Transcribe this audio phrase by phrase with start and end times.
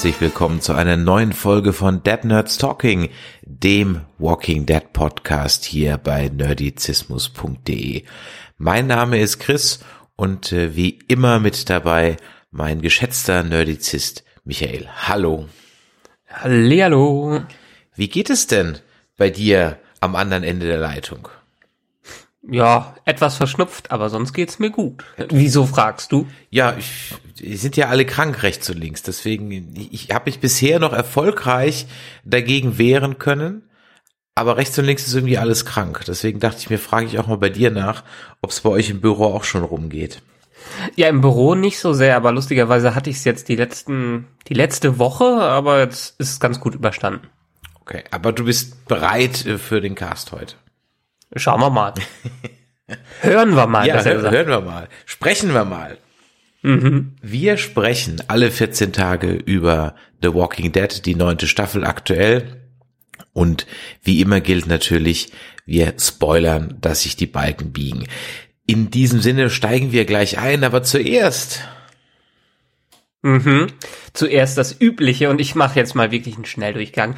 [0.00, 3.10] Herzlich willkommen zu einer neuen Folge von Dead Nerds Talking,
[3.42, 8.04] dem Walking Dead Podcast hier bei nerdizismus.de.
[8.56, 9.80] Mein Name ist Chris
[10.16, 12.16] und äh, wie immer mit dabei
[12.50, 14.88] mein geschätzter Nerdizist Michael.
[15.06, 15.50] Hallo.
[16.28, 17.42] Hallihallo.
[17.94, 18.78] Wie geht es denn
[19.18, 21.28] bei dir am anderen Ende der Leitung?
[22.42, 25.04] Ja, etwas verschnupft, aber sonst geht's mir gut.
[25.28, 26.26] Wieso fragst du?
[26.48, 27.14] Ja, ich,
[27.58, 29.02] sind ja alle krank rechts und links.
[29.02, 31.86] Deswegen, ich, ich habe mich bisher noch erfolgreich
[32.24, 33.68] dagegen wehren können.
[34.34, 36.02] Aber rechts und links ist irgendwie alles krank.
[36.06, 38.04] Deswegen dachte ich mir, frage ich auch mal bei dir nach,
[38.40, 40.22] ob es bei euch im Büro auch schon rumgeht.
[40.96, 44.54] Ja, im Büro nicht so sehr, aber lustigerweise hatte ich es jetzt die letzten, die
[44.54, 47.28] letzte Woche, aber jetzt ist es ganz gut überstanden.
[47.80, 50.54] Okay, aber du bist bereit äh, für den Cast heute.
[51.36, 51.94] Schauen wir mal.
[53.20, 53.86] Hören wir mal.
[53.86, 54.88] Ja, hör, hören wir mal.
[55.06, 55.98] Sprechen wir mal.
[56.62, 57.16] Mhm.
[57.22, 62.60] Wir sprechen alle 14 Tage über The Walking Dead, die neunte Staffel aktuell.
[63.32, 63.66] Und
[64.02, 65.32] wie immer gilt natürlich,
[65.64, 68.06] wir spoilern, dass sich die Balken biegen.
[68.66, 71.60] In diesem Sinne steigen wir gleich ein, aber zuerst.
[73.22, 73.68] Mhm.
[74.12, 77.14] Zuerst das Übliche und ich mache jetzt mal wirklich einen Schnelldurchgang.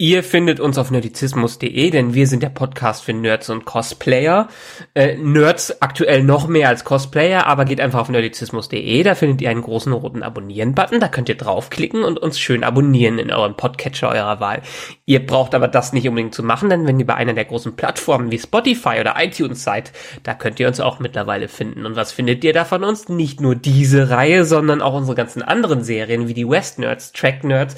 [0.00, 4.48] Ihr findet uns auf nerdizismus.de, denn wir sind der Podcast für Nerds und Cosplayer.
[4.94, 9.50] Äh, Nerds aktuell noch mehr als Cosplayer, aber geht einfach auf nerdizismus.de, da findet ihr
[9.50, 14.08] einen großen roten Abonnieren-Button, da könnt ihr draufklicken und uns schön abonnieren in eurem Podcatcher
[14.08, 14.62] eurer Wahl.
[15.04, 17.76] Ihr braucht aber das nicht unbedingt zu machen, denn wenn ihr bei einer der großen
[17.76, 21.84] Plattformen wie Spotify oder iTunes seid, da könnt ihr uns auch mittlerweile finden.
[21.84, 23.10] Und was findet ihr da von uns?
[23.10, 27.44] Nicht nur diese Reihe, sondern auch unsere ganzen anderen Serien wie die West Nerds, Track
[27.44, 27.76] Nerds,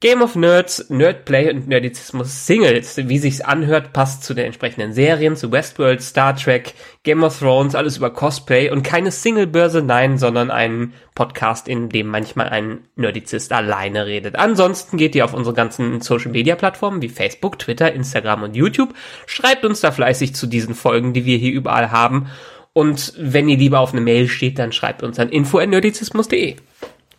[0.00, 3.08] Game of Nerds, Nerdplay und Nerdizismus Singles.
[3.08, 7.74] Wie sich's anhört, passt zu den entsprechenden Serien, zu Westworld, Star Trek, Game of Thrones,
[7.74, 13.52] alles über Cosplay und keine Singlebörse, nein, sondern ein Podcast, in dem manchmal ein Nerdizist
[13.52, 14.36] alleine redet.
[14.36, 18.94] Ansonsten geht ihr auf unsere ganzen Social Media Plattformen wie Facebook, Twitter, Instagram und YouTube.
[19.26, 22.28] Schreibt uns da fleißig zu diesen Folgen, die wir hier überall haben.
[22.72, 26.54] Und wenn ihr lieber auf eine Mail steht, dann schreibt uns an info.nerdizismus.de.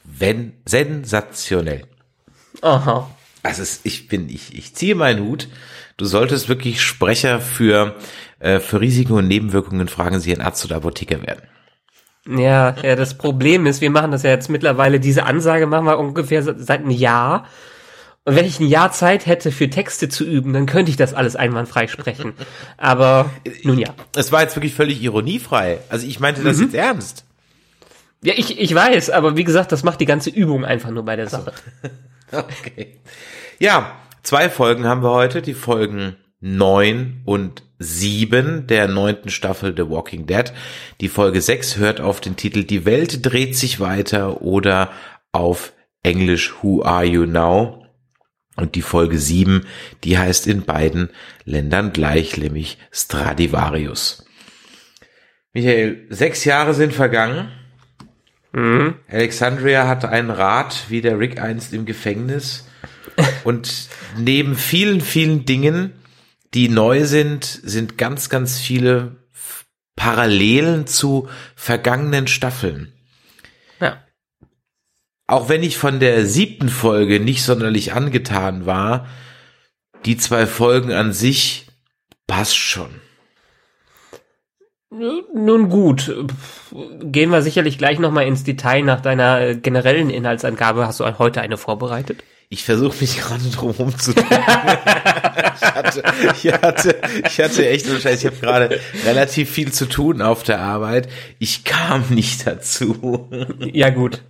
[0.05, 1.83] Wenn sensationell.
[2.61, 3.09] Aha.
[3.43, 5.47] Also es, ich bin, ich, ich ziehe meinen Hut.
[5.97, 7.95] Du solltest wirklich Sprecher für,
[8.39, 11.41] äh, für Risiken und Nebenwirkungen fragen Sie einen Arzt oder Apotheker werden.
[12.27, 15.97] Ja, ja, das Problem ist, wir machen das ja jetzt mittlerweile, diese Ansage machen wir
[15.97, 17.45] ungefähr seit einem Jahr.
[18.25, 21.13] Und wenn ich ein Jahr Zeit hätte, für Texte zu üben, dann könnte ich das
[21.13, 22.33] alles einwandfrei sprechen.
[22.77, 23.29] Aber
[23.63, 23.89] nun ja.
[24.15, 25.79] Es war jetzt wirklich völlig ironiefrei.
[25.89, 27.25] Also ich meinte das jetzt ernst.
[28.21, 31.15] Ja, ich, ich weiß, aber wie gesagt, das macht die ganze Übung einfach nur bei
[31.15, 31.53] der Sache.
[32.31, 33.01] Okay.
[33.59, 39.89] Ja, zwei Folgen haben wir heute, die Folgen neun und sieben der neunten Staffel The
[39.89, 40.53] Walking Dead.
[41.01, 44.91] Die Folge sechs hört auf den Titel Die Welt dreht sich weiter oder
[45.31, 45.73] auf
[46.03, 47.85] Englisch Who Are You Now?
[48.55, 49.65] Und die Folge sieben,
[50.03, 51.09] die heißt in beiden
[51.45, 54.25] Ländern gleich, nämlich Stradivarius.
[55.53, 57.49] Michael, sechs Jahre sind vergangen.
[59.07, 62.67] Alexandria hat einen Rat, wie der Rick einst im Gefängnis.
[63.43, 65.93] Und neben vielen, vielen Dingen,
[66.53, 69.17] die neu sind, sind ganz, ganz viele
[69.95, 72.93] Parallelen zu vergangenen Staffeln.
[73.79, 74.03] Ja.
[75.27, 79.07] Auch wenn ich von der siebten Folge nicht sonderlich angetan war,
[80.05, 81.67] die zwei Folgen an sich
[82.25, 82.89] passt schon.
[84.91, 86.11] Nun gut,
[86.99, 90.87] gehen wir sicherlich gleich nochmal ins Detail nach deiner äh, generellen Inhaltsangabe.
[90.87, 92.23] Hast du heute eine vorbereitet?
[92.51, 94.25] Ich versuche mich gerade drum rumzudrehen.
[94.27, 96.03] ich, hatte,
[96.33, 96.95] ich, hatte,
[97.27, 98.21] ich hatte echt so Scheiß.
[98.21, 101.09] Ich habe gerade relativ viel zu tun auf der Arbeit.
[101.37, 103.29] Ich kam nicht dazu.
[103.71, 104.23] Ja gut,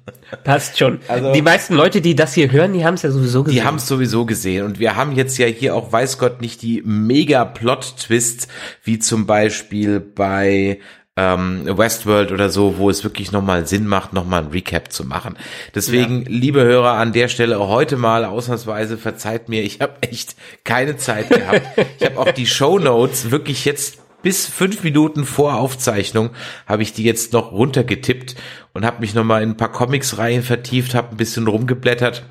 [0.43, 0.99] passt schon.
[1.07, 3.61] Also- die meisten Leute, die das hier hören, die haben es ja sowieso gesehen.
[3.61, 4.65] Die haben es sowieso gesehen.
[4.65, 8.49] Und wir haben jetzt ja hier auch, weiß Gott, nicht die Mega-Plot-Twists,
[8.83, 10.79] wie zum Beispiel bei
[11.19, 15.37] ähm, Westworld oder so, wo es wirklich nochmal Sinn macht, nochmal ein Recap zu machen.
[15.75, 20.95] Deswegen, liebe Hörer, an der Stelle heute mal ausnahmsweise verzeiht mir, ich habe echt keine
[20.95, 21.61] Zeit gehabt.
[21.99, 26.31] ich habe auch die Show Notes wirklich jetzt bis fünf Minuten vor Aufzeichnung
[26.65, 28.35] habe ich die jetzt noch runtergetippt
[28.73, 32.23] und habe mich nochmal in ein paar Comics-Reihen vertieft, habe ein bisschen rumgeblättert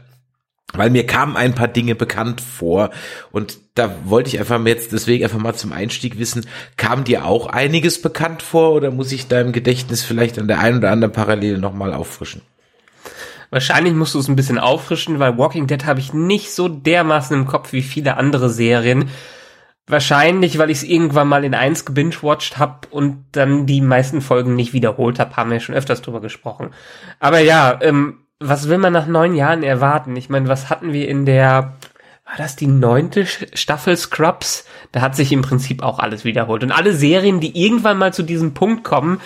[0.75, 2.91] weil mir kamen ein paar Dinge bekannt vor
[3.31, 7.47] und da wollte ich einfach jetzt deswegen einfach mal zum Einstieg wissen, kam dir auch
[7.47, 11.59] einiges bekannt vor oder muss ich deinem Gedächtnis vielleicht an der einen oder anderen Parallele
[11.59, 12.43] nochmal auffrischen?
[13.51, 17.35] Wahrscheinlich musst du es ein bisschen auffrischen, weil Walking Dead habe ich nicht so dermaßen
[17.35, 19.09] im Kopf wie viele andere Serien.
[19.87, 24.55] Wahrscheinlich, weil ich es irgendwann mal in eins gebingewatcht habe und dann die meisten Folgen
[24.55, 26.75] nicht wiederholt habe, haben wir schon öfters drüber gesprochen.
[27.21, 30.17] Aber ja, ähm, was will man nach neun Jahren erwarten?
[30.17, 31.77] Ich meine, was hatten wir in der,
[32.25, 34.65] war das die neunte Staffel Scrubs?
[34.93, 36.63] Da hat sich im Prinzip auch alles wiederholt.
[36.63, 39.21] Und alle Serien, die irgendwann mal zu diesem Punkt kommen,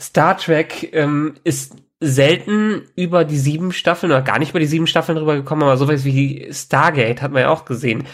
[0.00, 4.88] Star Trek ähm, ist selten über die sieben Staffeln oder gar nicht über die sieben
[4.88, 8.04] Staffeln rübergekommen, aber sowas wie Stargate hat man ja auch gesehen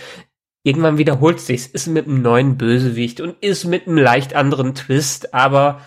[0.69, 5.33] irgendwann wiederholt sich's, ist mit einem neuen Bösewicht und ist mit einem leicht anderen Twist,
[5.33, 5.81] aber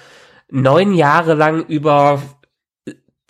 [0.49, 2.21] neun Jahre lang über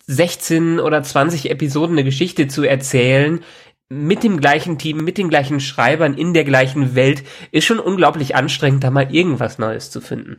[0.06, 3.40] 16 oder 20 Episoden eine Geschichte zu erzählen,
[3.88, 8.34] mit dem gleichen Team, mit den gleichen Schreibern, in der gleichen Welt, ist schon unglaublich
[8.34, 10.38] anstrengend, da mal irgendwas Neues zu finden.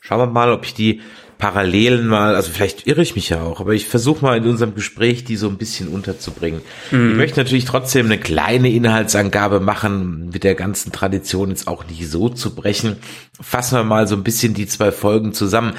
[0.00, 1.00] Schauen wir mal, ob ich die
[1.38, 4.74] Parallelen mal, also vielleicht irre ich mich ja auch, aber ich versuche mal in unserem
[4.74, 6.60] Gespräch die so ein bisschen unterzubringen.
[6.90, 7.10] Mhm.
[7.10, 12.08] Ich möchte natürlich trotzdem eine kleine Inhaltsangabe machen, mit der ganzen Tradition jetzt auch nicht
[12.08, 12.96] so zu brechen.
[13.40, 15.74] Fassen wir mal so ein bisschen die zwei Folgen zusammen.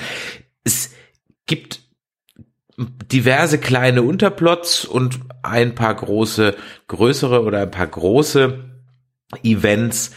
[0.64, 0.92] Es
[1.46, 1.83] gibt
[2.78, 6.56] diverse kleine Unterplots und ein paar große,
[6.88, 8.64] größere oder ein paar große
[9.44, 10.12] Events,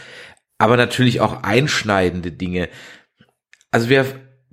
[0.57, 2.69] aber natürlich auch einschneidende Dinge.
[3.71, 4.05] Also wir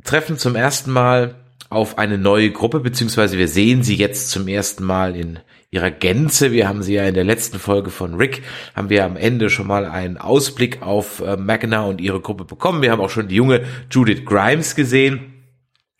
[0.02, 1.36] treffen zum ersten Mal
[1.70, 5.38] auf eine neue Gruppe, beziehungsweise wir sehen sie jetzt zum ersten Mal in
[5.70, 6.52] ihrer Gänze.
[6.52, 8.42] Wir haben sie ja in der letzten Folge von Rick,
[8.74, 12.82] haben wir am Ende schon mal einen Ausblick auf äh, Magna und ihre Gruppe bekommen.
[12.82, 15.33] Wir haben auch schon die junge Judith Grimes gesehen.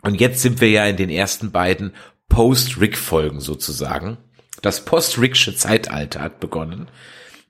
[0.04, 1.92] Und jetzt sind wir ja in den ersten beiden
[2.28, 4.18] Post-Rick-Folgen sozusagen.
[4.62, 6.88] Das Post-Ricksche Zeitalter hat begonnen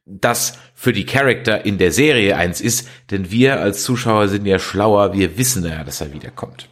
[0.06, 4.58] das für die Charakter in der Serie eins ist, denn wir als Zuschauer sind ja
[4.58, 6.68] schlauer, wir wissen ja, dass er wiederkommt.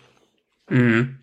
[0.68, 1.18] Mhm.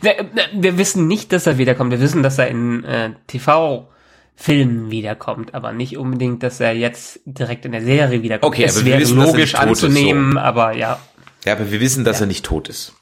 [0.00, 3.88] Wir, wir, wissen nicht, dass er wiederkommt, wir wissen, dass er in äh, TV
[4.34, 8.54] Filmen wiederkommt, aber nicht unbedingt, dass er jetzt direkt in der Serie wiederkommt.
[8.54, 10.38] Okay, es aber wäre wissen, logisch anzunehmen, so.
[10.38, 10.98] aber ja.
[11.44, 12.24] Ja, aber wir wissen, dass ja.
[12.24, 12.94] er nicht tot ist.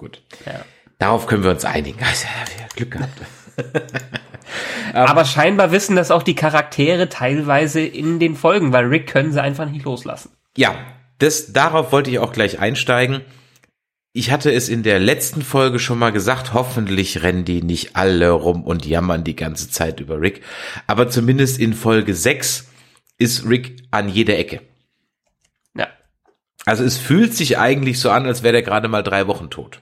[0.00, 0.22] Gut.
[0.46, 0.64] Ja.
[0.98, 2.02] Darauf können wir uns einigen.
[2.02, 2.24] Also,
[2.58, 3.20] ja, Glück gehabt.
[4.92, 9.32] Ähm, Aber scheinbar wissen das auch die Charaktere teilweise in den Folgen, weil Rick können
[9.32, 10.30] sie einfach nicht loslassen.
[10.56, 10.74] Ja,
[11.18, 13.20] das, darauf wollte ich auch gleich einsteigen.
[14.12, 18.30] Ich hatte es in der letzten Folge schon mal gesagt, hoffentlich rennen die nicht alle
[18.30, 20.42] rum und jammern die ganze Zeit über Rick.
[20.88, 22.68] Aber zumindest in Folge 6
[23.18, 24.62] ist Rick an jeder Ecke.
[25.76, 25.86] Ja.
[26.64, 29.80] Also es fühlt sich eigentlich so an, als wäre der gerade mal drei Wochen tot.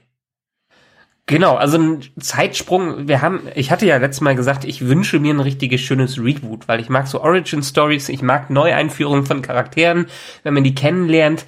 [1.29, 3.07] Genau, also ein Zeitsprung.
[3.07, 6.67] Wir haben, ich hatte ja letztes Mal gesagt, ich wünsche mir ein richtiges schönes Reboot,
[6.67, 10.07] weil ich mag so Origin Stories, ich mag Neueinführungen von Charakteren.
[10.41, 11.45] Wenn man die kennenlernt,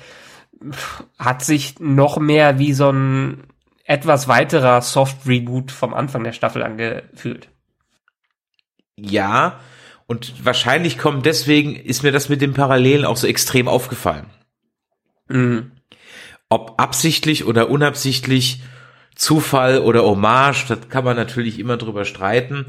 [1.18, 3.46] hat sich noch mehr wie so ein
[3.84, 7.50] etwas weiterer Soft Reboot vom Anfang der Staffel angefühlt.
[8.96, 9.62] Ja,
[10.06, 14.28] und wahrscheinlich kommt deswegen, ist mir das mit den Parallelen auch so extrem aufgefallen.
[15.28, 15.72] Mhm.
[16.50, 18.62] Ob absichtlich oder unabsichtlich,
[19.16, 22.66] Zufall oder Hommage, das kann man natürlich immer drüber streiten.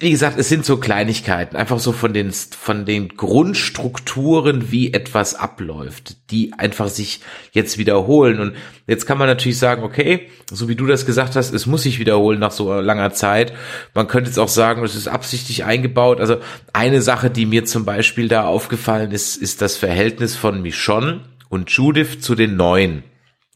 [0.00, 5.36] Wie gesagt, es sind so Kleinigkeiten, einfach so von den, von den Grundstrukturen, wie etwas
[5.36, 7.20] abläuft, die einfach sich
[7.52, 8.40] jetzt wiederholen.
[8.40, 8.56] Und
[8.88, 12.00] jetzt kann man natürlich sagen, okay, so wie du das gesagt hast, es muss sich
[12.00, 13.52] wiederholen nach so langer Zeit.
[13.94, 16.20] Man könnte jetzt auch sagen, es ist absichtlich eingebaut.
[16.20, 16.38] Also
[16.72, 21.70] eine Sache, die mir zum Beispiel da aufgefallen ist, ist das Verhältnis von Michonne und
[21.70, 23.04] Judith zu den Neuen,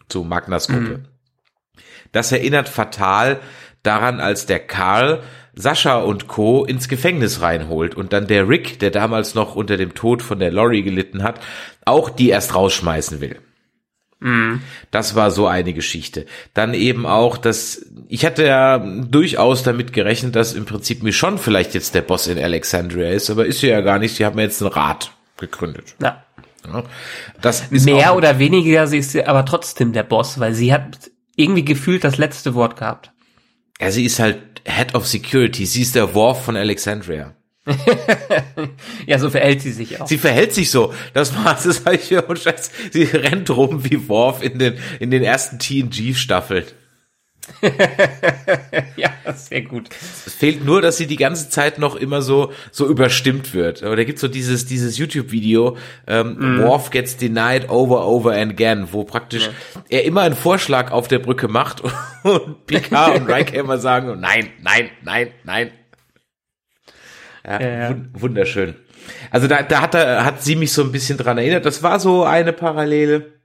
[0.08, 0.98] zu Magnas Gruppe.
[0.98, 1.17] Mhm.
[2.12, 3.40] Das erinnert fatal
[3.82, 5.22] daran, als der Karl
[5.54, 6.64] Sascha und Co.
[6.64, 10.52] ins Gefängnis reinholt und dann der Rick, der damals noch unter dem Tod von der
[10.52, 11.40] Lori gelitten hat,
[11.84, 13.40] auch die erst rausschmeißen will.
[14.20, 14.62] Mhm.
[14.90, 16.26] Das war so eine Geschichte.
[16.54, 21.38] Dann eben auch, dass ich hatte ja durchaus damit gerechnet, dass im Prinzip mir schon
[21.38, 24.16] vielleicht jetzt der Boss in Alexandria ist, aber ist sie ja gar nicht.
[24.16, 25.94] Sie haben jetzt einen Rat gegründet.
[26.00, 26.22] Ja.
[26.66, 26.84] ja.
[27.40, 31.64] Das ist Mehr oder weniger, sie ist aber trotzdem der Boss, weil sie hat irgendwie
[31.64, 33.12] gefühlt das letzte Wort gehabt.
[33.80, 35.64] Ja, sie ist halt Head of Security.
[35.64, 37.34] Sie ist der Worf von Alexandria.
[39.06, 40.06] ja, so verhält sie sich auch.
[40.06, 40.92] Sie verhält sich so.
[41.14, 41.64] Das war's.
[41.68, 41.84] Das
[42.46, 46.64] heißt, sie rennt rum wie Worf in den, in den ersten TNG-Staffeln.
[48.96, 49.88] ja, sehr gut.
[50.26, 53.82] Es fehlt nur, dass sie die ganze Zeit noch immer so so überstimmt wird.
[53.82, 55.76] Aber da gibt's so dieses dieses YouTube-Video,
[56.06, 56.62] ähm, mm.
[56.62, 59.82] Worf gets denied over over and again, wo praktisch ja.
[59.88, 61.82] er immer einen Vorschlag auf der Brücke macht
[62.22, 65.70] und Picard und Riker immer sagen, nein, nein, nein, nein.
[67.46, 67.96] Ja, ja.
[68.12, 68.74] Wunderschön.
[69.30, 71.64] Also da, da hat, er, hat sie mich so ein bisschen dran erinnert.
[71.64, 73.37] Das war so eine Parallele.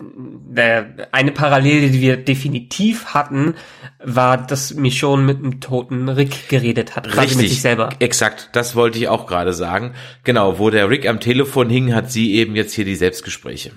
[0.00, 3.54] Eine Parallele, die wir definitiv hatten,
[3.98, 7.90] war, dass Michonne mit einem toten Rick geredet hat, quasi Richtig, mit sich selber.
[7.98, 9.94] Exakt, das wollte ich auch gerade sagen.
[10.24, 13.72] Genau, wo der Rick am Telefon hing, hat sie eben jetzt hier die Selbstgespräche.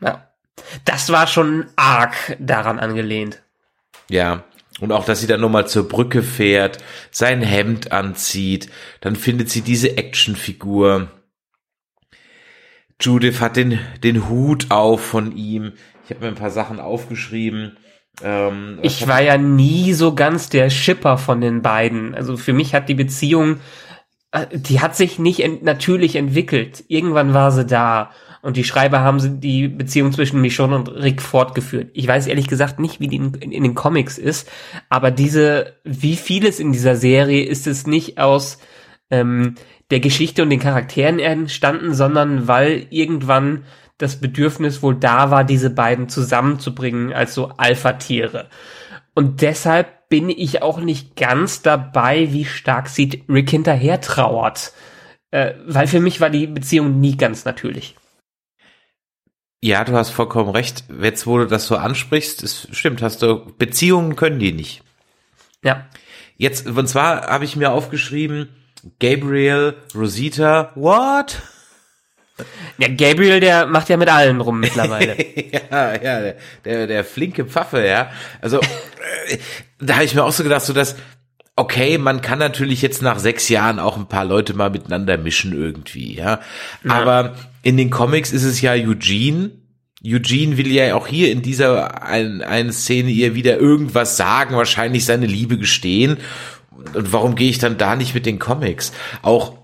[0.00, 0.28] Ja.
[0.84, 3.42] Das war schon arg daran angelehnt.
[4.08, 4.44] Ja.
[4.80, 6.78] Und auch, dass sie dann nochmal zur Brücke fährt,
[7.10, 8.70] sein Hemd anzieht,
[9.02, 11.08] dann findet sie diese Actionfigur.
[13.02, 15.72] Judith hat den, den Hut auf von ihm.
[16.04, 17.76] Ich habe mir ein paar Sachen aufgeschrieben.
[18.22, 22.14] Ähm, ich war ja nie so ganz der Schipper von den beiden.
[22.14, 23.56] Also für mich hat die Beziehung,
[24.30, 26.84] äh, die hat sich nicht ent natürlich entwickelt.
[26.88, 28.10] Irgendwann war sie da.
[28.42, 31.90] Und die Schreiber haben die Beziehung zwischen Michonne und Rick fortgeführt.
[31.94, 34.50] Ich weiß ehrlich gesagt nicht, wie die in, in, in den Comics ist,
[34.88, 38.58] aber diese, wie vieles in dieser Serie ist es nicht aus
[39.12, 39.54] ähm,
[39.92, 43.64] der Geschichte und den Charakteren entstanden, sondern weil irgendwann
[43.98, 48.48] das Bedürfnis wohl da war, diese beiden zusammenzubringen als so Alpha-Tiere.
[49.14, 54.72] Und deshalb bin ich auch nicht ganz dabei, wie stark sie Rick hinterher trauert.
[55.30, 57.94] Äh, weil für mich war die Beziehung nie ganz natürlich.
[59.62, 60.84] Ja, du hast vollkommen recht.
[61.00, 64.82] Jetzt, wo du das so ansprichst, es stimmt, hast du, Beziehungen können die nicht.
[65.62, 65.86] Ja.
[66.36, 68.48] Jetzt, und zwar habe ich mir aufgeschrieben,
[68.98, 71.40] Gabriel, Rosita, what?
[72.78, 75.16] Ja, Gabriel, der macht ja mit allen rum mittlerweile.
[75.52, 78.10] ja, ja, der, der, der flinke Pfaffe, ja.
[78.40, 79.38] Also, äh,
[79.78, 80.96] da habe ich mir auch so gedacht, so dass,
[81.56, 85.52] okay, man kann natürlich jetzt nach sechs Jahren auch ein paar Leute mal miteinander mischen
[85.52, 86.40] irgendwie, ja.
[86.84, 86.90] ja.
[86.90, 89.50] Aber in den Comics ist es ja Eugene.
[90.04, 95.04] Eugene will ja auch hier in dieser einen, einen Szene ihr wieder irgendwas sagen, wahrscheinlich
[95.04, 96.16] seine Liebe gestehen.
[96.94, 98.92] Und warum gehe ich dann da nicht mit den Comics?
[99.22, 99.58] Auch,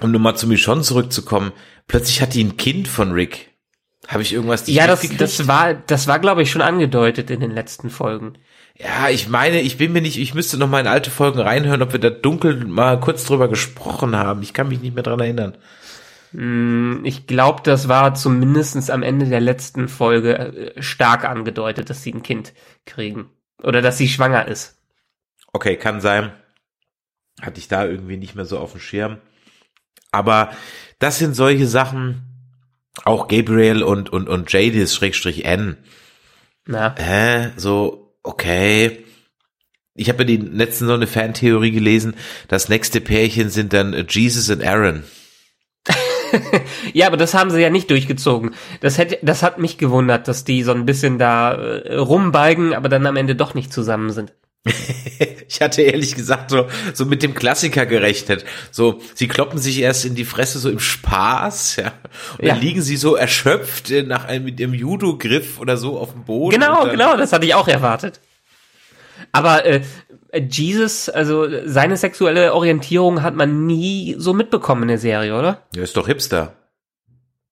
[0.00, 1.52] um nochmal zu Michonne zurückzukommen,
[1.86, 3.50] plötzlich hat die ein Kind von Rick.
[4.08, 7.50] Habe ich irgendwas Ja, das, das war, das war, glaube ich, schon angedeutet in den
[7.50, 8.34] letzten Folgen.
[8.76, 11.82] Ja, ich meine, ich bin mir nicht, ich müsste noch mal in alte Folgen reinhören,
[11.82, 14.42] ob wir da dunkel mal kurz drüber gesprochen haben.
[14.42, 15.56] Ich kann mich nicht mehr dran erinnern.
[16.32, 22.02] Hm, ich glaube, das war zumindestens am Ende der letzten Folge äh, stark angedeutet, dass
[22.02, 22.52] sie ein Kind
[22.84, 23.30] kriegen.
[23.62, 24.76] Oder dass sie schwanger ist.
[25.52, 26.32] Okay, kann sein.
[27.44, 29.18] Hatte ich da irgendwie nicht mehr so auf dem Schirm.
[30.10, 30.50] Aber
[30.98, 32.22] das sind solche Sachen,
[33.04, 35.76] auch Gabriel und, und, und Jadis, Schrägstrich N.
[36.66, 36.94] Na.
[36.96, 37.50] Hä?
[37.56, 39.04] So, okay.
[39.94, 42.14] Ich habe ja die letzten so eine Fantheorie gelesen.
[42.48, 45.04] Das nächste Pärchen sind dann Jesus und Aaron.
[46.92, 48.54] ja, aber das haben sie ja nicht durchgezogen.
[48.80, 52.88] Das hätte, das hat mich gewundert, dass die so ein bisschen da äh, rumbalgen, aber
[52.88, 54.32] dann am Ende doch nicht zusammen sind.
[55.48, 58.44] ich hatte ehrlich gesagt so, so mit dem Klassiker gerechnet.
[58.70, 61.92] So, sie kloppen sich erst in die Fresse so im Spaß, ja.
[62.38, 62.54] Und ja.
[62.54, 66.24] dann liegen sie so erschöpft äh, nach einem, mit ihrem Judo-Griff oder so auf dem
[66.24, 66.54] Boden.
[66.54, 68.20] Genau, genau, das hatte ich auch erwartet.
[69.32, 69.82] Aber äh,
[70.48, 75.62] Jesus, also seine sexuelle Orientierung hat man nie so mitbekommen in der Serie, oder?
[75.76, 76.54] Er ist doch Hipster.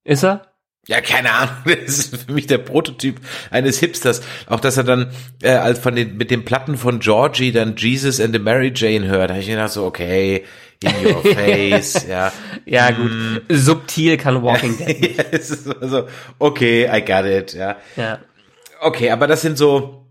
[0.03, 0.52] Ist er?
[0.87, 1.55] Ja, keine Ahnung.
[1.65, 4.21] Das ist für mich der Prototyp eines Hipsters.
[4.47, 5.11] Auch dass er dann
[5.41, 9.07] äh, als von den mit den Platten von Georgie dann Jesus and the Mary Jane
[9.07, 10.43] hört, da habe ich gedacht so, okay,
[10.81, 12.31] in your face, ja.
[12.65, 13.11] Ja, gut.
[13.11, 13.37] Mm.
[13.49, 15.17] Subtil kann Walking Dead.
[15.17, 16.07] ja, es ist also,
[16.39, 17.77] okay, I got it, ja.
[17.95, 18.19] Ja.
[18.81, 20.03] Okay, aber das sind so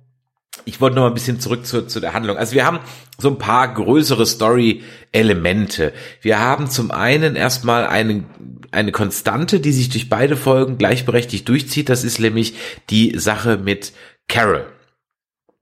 [0.64, 2.36] ich wollte noch mal ein bisschen zurück zu, zu der Handlung.
[2.36, 2.80] Also wir haben
[3.18, 5.92] so ein paar größere Story-Elemente.
[6.20, 8.24] Wir haben zum einen erstmal eine,
[8.72, 11.88] eine Konstante, die sich durch beide Folgen gleichberechtigt durchzieht.
[11.88, 12.54] Das ist nämlich
[12.90, 13.92] die Sache mit
[14.28, 14.66] Carol.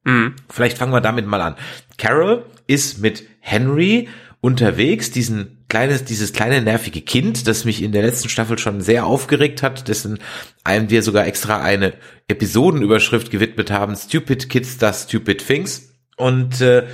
[0.04, 0.34] Mhm.
[0.48, 1.56] Vielleicht fangen wir damit mal an.
[1.98, 4.08] Carol ist mit Henry
[4.40, 9.06] unterwegs, diesen kleines, dieses kleine nervige Kind, das mich in der letzten Staffel schon sehr
[9.06, 10.18] aufgeregt hat, dessen
[10.64, 11.94] einem wir sogar extra eine
[12.28, 15.94] Episodenüberschrift gewidmet haben, Stupid Kids Does Stupid Things.
[16.16, 16.86] Und äh,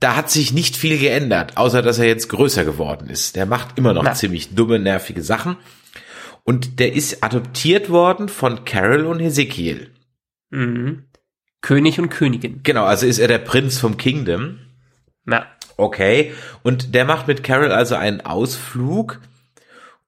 [0.00, 3.36] da hat sich nicht viel geändert, außer dass er jetzt größer geworden ist.
[3.36, 4.14] Der macht immer noch Na.
[4.14, 5.56] ziemlich dumme, nervige Sachen.
[6.44, 9.92] Und der ist adoptiert worden von Carol und Ezekiel.
[10.50, 11.04] Mhm.
[11.60, 12.60] König und Königin.
[12.62, 14.60] Genau, also ist er der Prinz vom Kingdom.
[15.24, 15.46] Na.
[15.76, 16.32] Okay.
[16.62, 19.20] Und der macht mit Carol also einen Ausflug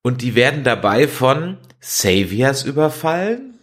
[0.02, 3.58] und die werden dabei von Saviors überfallen.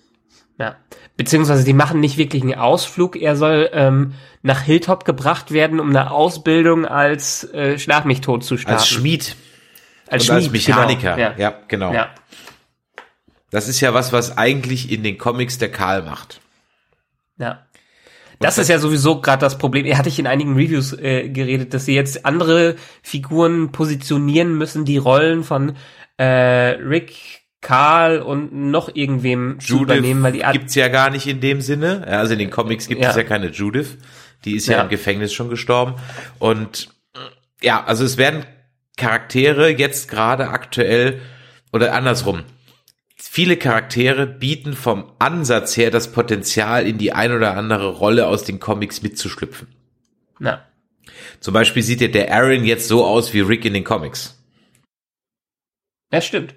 [0.59, 0.77] Ja.
[1.17, 3.15] Beziehungsweise die machen nicht wirklich einen Ausflug.
[3.15, 8.43] Er soll ähm, nach Hilltop gebracht werden, um eine Ausbildung als äh, Schlag mich tot
[8.43, 8.77] zu starten.
[8.77, 9.35] Als Schmied.
[10.07, 11.15] Als, Schmied, als Mechaniker.
[11.15, 11.29] Genau.
[11.29, 11.35] Ja.
[11.37, 11.93] ja, genau.
[11.93, 12.09] Ja.
[13.49, 16.39] Das ist ja was, was eigentlich in den Comics der Karl macht.
[17.37, 17.65] Ja.
[18.39, 19.85] Das ist ja sowieso gerade das Problem.
[19.85, 24.85] Er hatte ich in einigen Reviews äh, geredet, dass sie jetzt andere Figuren positionieren müssen,
[24.85, 25.75] die Rollen von
[26.17, 31.25] äh, Rick, Karl und noch irgendwem Judith übernehmen, weil die Art gibt's ja gar nicht
[31.27, 32.05] in dem Sinne.
[32.07, 33.09] Also in den Comics gibt Ja.
[33.09, 33.97] es ja keine Judith.
[34.45, 34.83] Die ist ja, Ja.
[34.83, 35.95] im Gefängnis schon gestorben.
[36.39, 36.89] Und
[37.61, 38.45] ja, also es werden
[38.95, 41.19] Charaktere jetzt gerade aktuell
[41.73, 42.43] oder andersrum.
[43.15, 48.43] Viele Charaktere bieten vom Ansatz her das Potenzial, in die ein oder andere Rolle aus
[48.43, 49.67] den Comics mitzuschlüpfen.
[50.39, 50.63] na,
[51.39, 54.39] Zum Beispiel sieht ja der Aaron jetzt so aus wie Rick in den Comics.
[56.11, 56.55] ja stimmt.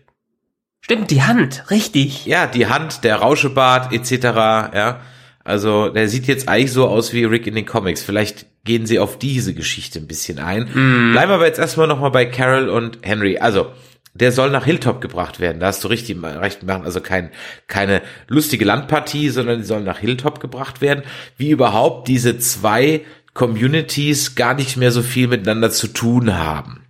[0.81, 2.27] Stimmt, die Hand, richtig.
[2.27, 4.13] Ja, die Hand, der Rauschebart etc.
[4.25, 5.01] Ja,
[5.45, 8.03] also der sieht jetzt eigentlich so aus wie Rick in den Comics.
[8.03, 10.67] Vielleicht gehen sie auf diese Geschichte ein bisschen ein.
[11.13, 13.39] Bleiben wir aber jetzt erstmal nochmal bei Carol und Henry.
[13.39, 13.73] Also
[14.13, 15.61] der soll nach Hilltop gebracht werden.
[15.61, 16.85] Da hast du richtig recht machen.
[16.85, 17.31] Also kein,
[17.69, 21.05] keine lustige Landpartie, sondern die sollen nach Hilltop gebracht werden.
[21.37, 23.03] Wie überhaupt diese zwei
[23.35, 26.85] Communities gar nicht mehr so viel miteinander zu tun haben.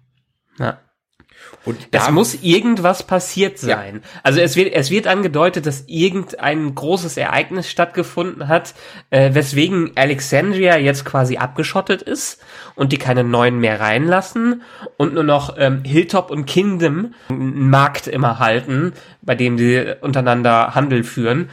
[0.58, 0.80] Ja.
[1.64, 4.02] Und Es da muss irgendwas passiert sein.
[4.22, 8.74] Also es wird, es wird angedeutet, dass irgendein großes Ereignis stattgefunden hat,
[9.10, 12.42] äh, weswegen Alexandria jetzt quasi abgeschottet ist
[12.76, 14.62] und die keine neuen mehr reinlassen
[14.96, 20.74] und nur noch ähm, Hilltop und Kingdom einen Markt immer halten, bei dem die untereinander
[20.74, 21.50] Handel führen.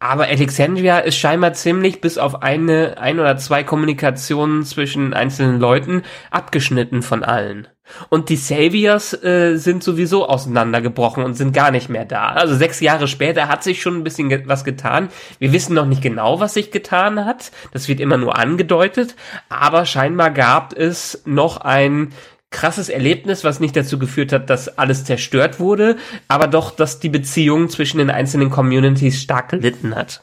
[0.00, 6.02] Aber Alexandria ist scheinbar ziemlich bis auf eine, ein oder zwei Kommunikationen zwischen einzelnen Leuten
[6.30, 7.68] abgeschnitten von allen.
[8.08, 12.28] Und die Saviors äh, sind sowieso auseinandergebrochen und sind gar nicht mehr da.
[12.28, 15.08] Also sechs Jahre später hat sich schon ein bisschen ge was getan.
[15.38, 17.52] Wir wissen noch nicht genau, was sich getan hat.
[17.72, 19.14] Das wird immer nur angedeutet.
[19.48, 22.12] Aber scheinbar gab es noch ein
[22.54, 25.96] krasses Erlebnis, was nicht dazu geführt hat, dass alles zerstört wurde,
[26.28, 30.22] aber doch, dass die Beziehung zwischen den einzelnen Communities stark gelitten hat.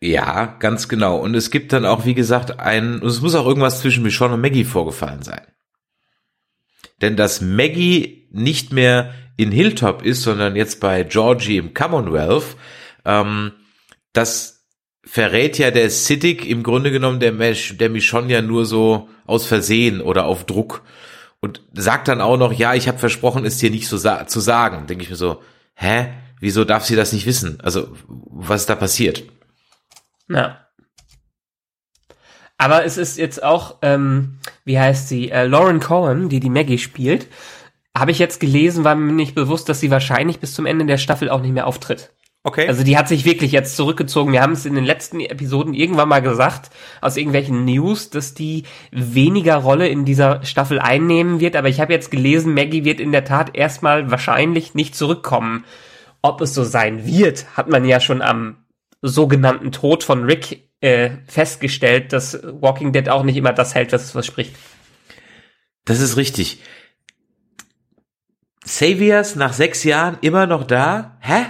[0.00, 1.16] Ja, ganz genau.
[1.16, 4.42] Und es gibt dann auch, wie gesagt, ein, es muss auch irgendwas zwischen Michonne und
[4.42, 5.40] Maggie vorgefallen sein.
[7.00, 12.56] Denn dass Maggie nicht mehr in Hilltop ist, sondern jetzt bei Georgie im Commonwealth,
[13.04, 13.52] ähm,
[14.12, 14.66] das
[15.04, 20.00] verrät ja der Siddiq im Grunde genommen der, der Michonne ja nur so aus Versehen
[20.00, 20.82] oder auf Druck.
[21.40, 24.40] Und sagt dann auch noch, ja, ich habe versprochen, es dir nicht so sa zu
[24.40, 24.88] sagen.
[24.88, 25.40] Denke ich mir so,
[25.74, 26.12] hä?
[26.40, 27.60] Wieso darf sie das nicht wissen?
[27.60, 29.24] Also, was ist da passiert?
[30.28, 30.67] Ja.
[32.58, 36.78] Aber es ist jetzt auch, ähm, wie heißt sie, äh, Lauren Cohen, die die Maggie
[36.78, 37.28] spielt,
[37.96, 40.98] habe ich jetzt gelesen, war mir nicht bewusst, dass sie wahrscheinlich bis zum Ende der
[40.98, 42.10] Staffel auch nicht mehr auftritt.
[42.44, 42.68] Okay.
[42.68, 44.32] Also die hat sich wirklich jetzt zurückgezogen.
[44.32, 48.64] Wir haben es in den letzten Episoden irgendwann mal gesagt, aus irgendwelchen News, dass die
[48.90, 51.56] weniger Rolle in dieser Staffel einnehmen wird.
[51.56, 55.64] Aber ich habe jetzt gelesen, Maggie wird in der Tat erstmal wahrscheinlich nicht zurückkommen.
[56.22, 58.56] Ob es so sein wird, hat man ja schon am
[59.02, 64.04] sogenannten Tod von Rick äh, festgestellt, dass Walking Dead auch nicht immer das hält, was
[64.04, 64.54] es verspricht.
[65.84, 66.62] Das ist richtig.
[68.64, 71.16] Saviors nach sechs Jahren immer noch da?
[71.20, 71.46] Hä?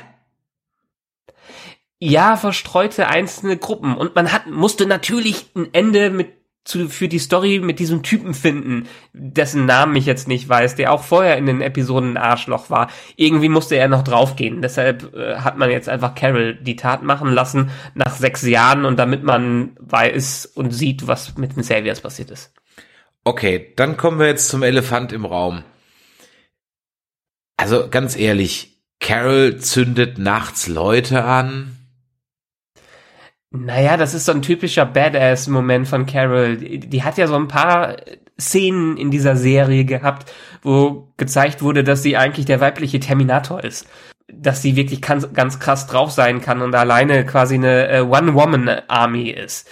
[1.98, 3.96] Ja, verstreute einzelne Gruppen.
[3.96, 8.34] Und man hat, musste natürlich ein Ende mit zu, für die Story mit diesem Typen
[8.34, 12.68] finden, dessen Namen ich jetzt nicht weiß, der auch vorher in den Episoden ein Arschloch
[12.68, 12.90] war.
[13.16, 14.60] Irgendwie musste er noch draufgehen.
[14.60, 18.98] Deshalb äh, hat man jetzt einfach Carol die Tat machen lassen nach sechs Jahren und
[18.98, 22.52] damit man weiß und sieht, was mit den Saviors passiert ist.
[23.24, 25.64] Okay, dann kommen wir jetzt zum Elefant im Raum.
[27.56, 31.76] Also ganz ehrlich, Carol zündet nachts Leute an.
[33.50, 36.58] Naja, das ist so ein typischer Badass-Moment von Carol.
[36.58, 37.96] Die, hat ja so ein paar
[38.38, 40.30] Szenen in dieser Serie gehabt,
[40.62, 43.86] wo gezeigt wurde, dass sie eigentlich der weibliche Terminator ist.
[44.30, 49.30] Dass sie wirklich ganz, ganz krass drauf sein kann und alleine quasi eine äh, One-Woman-Army
[49.30, 49.70] ist.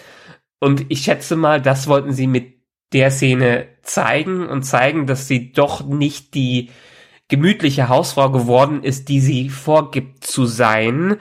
[0.58, 2.54] Und ich schätze mal, das wollten sie mit
[2.94, 6.70] der Szene zeigen und zeigen, dass sie doch nicht die
[7.28, 11.16] gemütliche Hausfrau geworden ist, die sie vorgibt zu sein.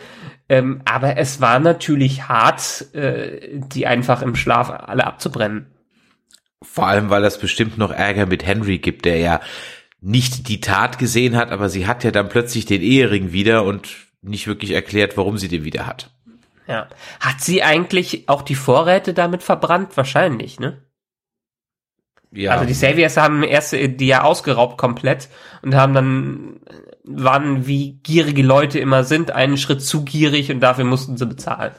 [0.47, 5.67] Ähm, aber es war natürlich hart, äh, die einfach im Schlaf alle abzubrennen.
[6.61, 9.39] Vor allem, weil das bestimmt noch Ärger mit Henry gibt, der ja
[10.01, 13.95] nicht die Tat gesehen hat, aber sie hat ja dann plötzlich den Ehering wieder und
[14.21, 16.11] nicht wirklich erklärt, warum sie den wieder hat.
[16.67, 16.87] Ja.
[17.19, 19.97] Hat sie eigentlich auch die Vorräte damit verbrannt?
[19.97, 20.84] Wahrscheinlich, ne?
[22.35, 25.29] Ja, Also die Saviors haben erst die ja ausgeraubt komplett
[25.61, 26.59] und haben dann
[27.03, 31.73] waren wie gierige Leute immer sind, einen Schritt zu gierig und dafür mussten sie bezahlen.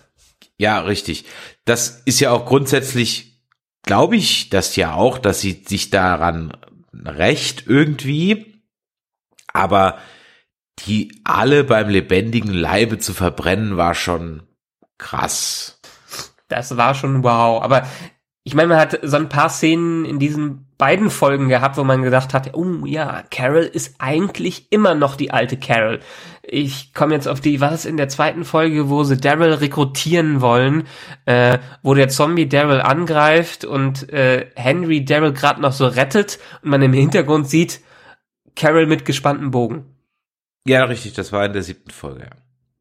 [0.59, 1.27] ja, richtig.
[1.64, 3.40] Das ist ja auch grundsätzlich,
[3.83, 6.57] glaube ich, das ja auch, dass sie sich daran
[7.05, 8.62] recht irgendwie,
[9.53, 9.99] aber
[10.81, 14.42] die alle beim lebendigen Leibe zu verbrennen war schon
[14.99, 15.81] krass.
[16.49, 17.62] Das war schon wow.
[17.62, 17.87] Aber
[18.47, 22.03] ich meine, man hat so ein paar Szenen in diesen beiden Folgen gehabt, wo man
[22.03, 25.99] gedacht hat, oh ja, Carol ist eigentlich immer noch die alte Carol.
[26.45, 30.85] Ich komme jetzt auf die, was in der zweiten Folge, wo sie Daryl rekrutieren wollen,
[31.25, 36.71] äh, wo der Zombie Daryl angreift und äh, Henry Daryl gerade noch so rettet und
[36.71, 37.81] man im Hintergrund sieht
[38.55, 39.87] Carol mit gespanntem Bogen.
[40.65, 42.31] Ja, richtig, das war in der siebten Folge.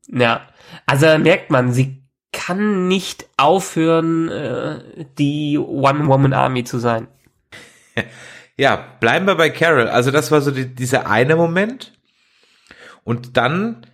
[0.10, 0.42] Ja, ja
[0.86, 2.05] also merkt man, sie
[2.36, 7.08] kann nicht aufhören, äh, die One-Woman-Army zu sein.
[8.58, 9.90] Ja, bleiben wir bei Carol.
[9.90, 11.92] Also das war so die, dieser eine Moment.
[13.04, 13.86] Und dann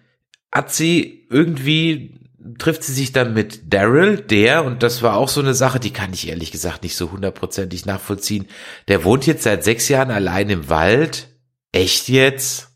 [0.52, 2.22] hat sie irgendwie
[2.58, 5.94] trifft sie sich dann mit Daryl, der, und das war auch so eine Sache, die
[5.94, 8.48] kann ich ehrlich gesagt nicht so hundertprozentig nachvollziehen,
[8.88, 11.30] der wohnt jetzt seit sechs Jahren allein im Wald.
[11.72, 12.70] Echt jetzt?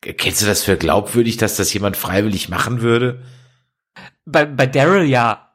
[0.00, 3.22] Kennst du das für glaubwürdig, dass das jemand freiwillig machen würde?
[4.26, 5.50] Bei, bei Daryl ja.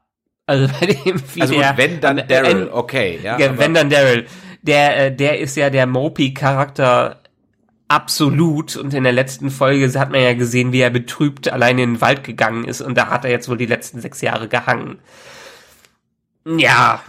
[0.45, 3.38] Also bei dem, wie also der, wenn dann Daryl, okay, ja.
[3.38, 4.25] ja wenn dann Daryl.
[4.62, 7.21] Der, äh, der ist ja der Mopey-Charakter
[7.88, 11.93] absolut und in der letzten Folge hat man ja gesehen, wie er betrübt allein in
[11.95, 14.99] den Wald gegangen ist und da hat er jetzt wohl die letzten sechs Jahre gehangen.
[16.45, 17.03] Ja,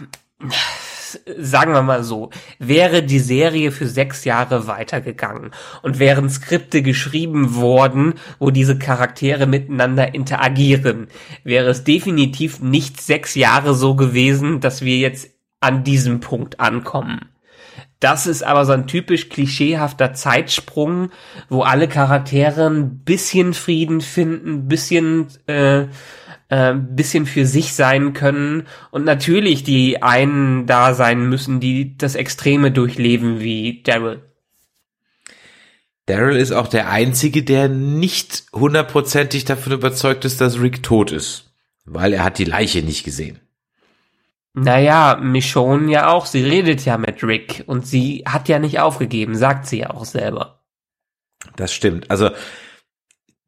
[1.37, 7.55] sagen wir mal so, wäre die Serie für sechs Jahre weitergegangen und wären Skripte geschrieben
[7.55, 11.07] worden, wo diese Charaktere miteinander interagieren,
[11.43, 17.29] wäre es definitiv nicht sechs Jahre so gewesen, dass wir jetzt an diesem Punkt ankommen.
[18.01, 21.11] Das ist aber so ein typisch klischeehafter Zeitsprung,
[21.49, 25.85] wo alle Charaktere ein bisschen Frieden finden, bisschen äh,
[26.51, 32.15] äh, bisschen für sich sein können und natürlich die einen da sein müssen, die das
[32.15, 34.21] Extreme durchleben wie Daryl.
[36.07, 41.53] Daryl ist auch der Einzige, der nicht hundertprozentig davon überzeugt ist, dass Rick tot ist,
[41.85, 43.39] weil er hat die Leiche nicht gesehen.
[44.53, 49.35] Naja, Michonne ja auch, sie redet ja mit Rick und sie hat ja nicht aufgegeben,
[49.35, 50.59] sagt sie ja auch selber.
[51.55, 52.11] Das stimmt.
[52.11, 52.31] Also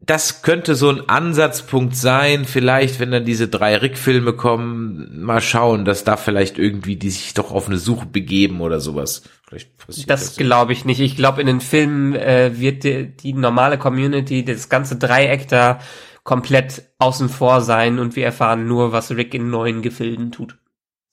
[0.05, 5.85] das könnte so ein Ansatzpunkt sein, vielleicht, wenn dann diese drei Rick-Filme kommen, mal schauen,
[5.85, 9.23] dass da vielleicht irgendwie die sich doch auf eine Suche begeben oder sowas.
[9.49, 10.99] Das das glaube ich nicht.
[10.99, 15.79] Ich glaube, in den Filmen äh, wird die, die normale Community, das ganze Dreieck da
[16.23, 20.57] komplett außen vor sein und wir erfahren nur, was Rick in neuen Gefilden tut.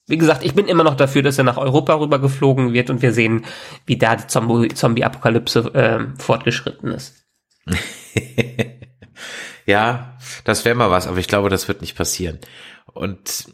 [0.07, 3.03] Wie gesagt, ich bin immer noch dafür, dass er nach Europa rüber geflogen wird und
[3.03, 3.45] wir sehen,
[3.87, 7.25] wie da die Zombie-Apokalypse äh, fortgeschritten ist.
[9.71, 12.41] Ja, das wäre mal was, aber ich glaube, das wird nicht passieren.
[12.93, 13.45] Und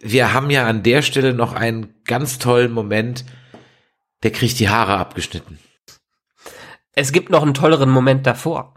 [0.00, 3.26] wir haben ja an der Stelle noch einen ganz tollen Moment,
[4.22, 5.58] der kriegt die Haare abgeschnitten.
[6.94, 8.72] Es gibt noch einen tolleren Moment davor.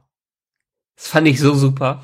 [0.98, 2.04] Das fand ich so super.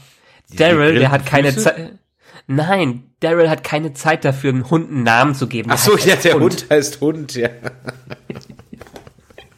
[0.49, 1.99] Daryl, der hat keine Zeit.
[2.47, 5.71] Nein, Daryl hat keine Zeit dafür, einem Hund einen Namen zu geben.
[5.73, 6.43] Ach so, ja, der Hund.
[6.43, 7.49] Hund heißt Hund, ja.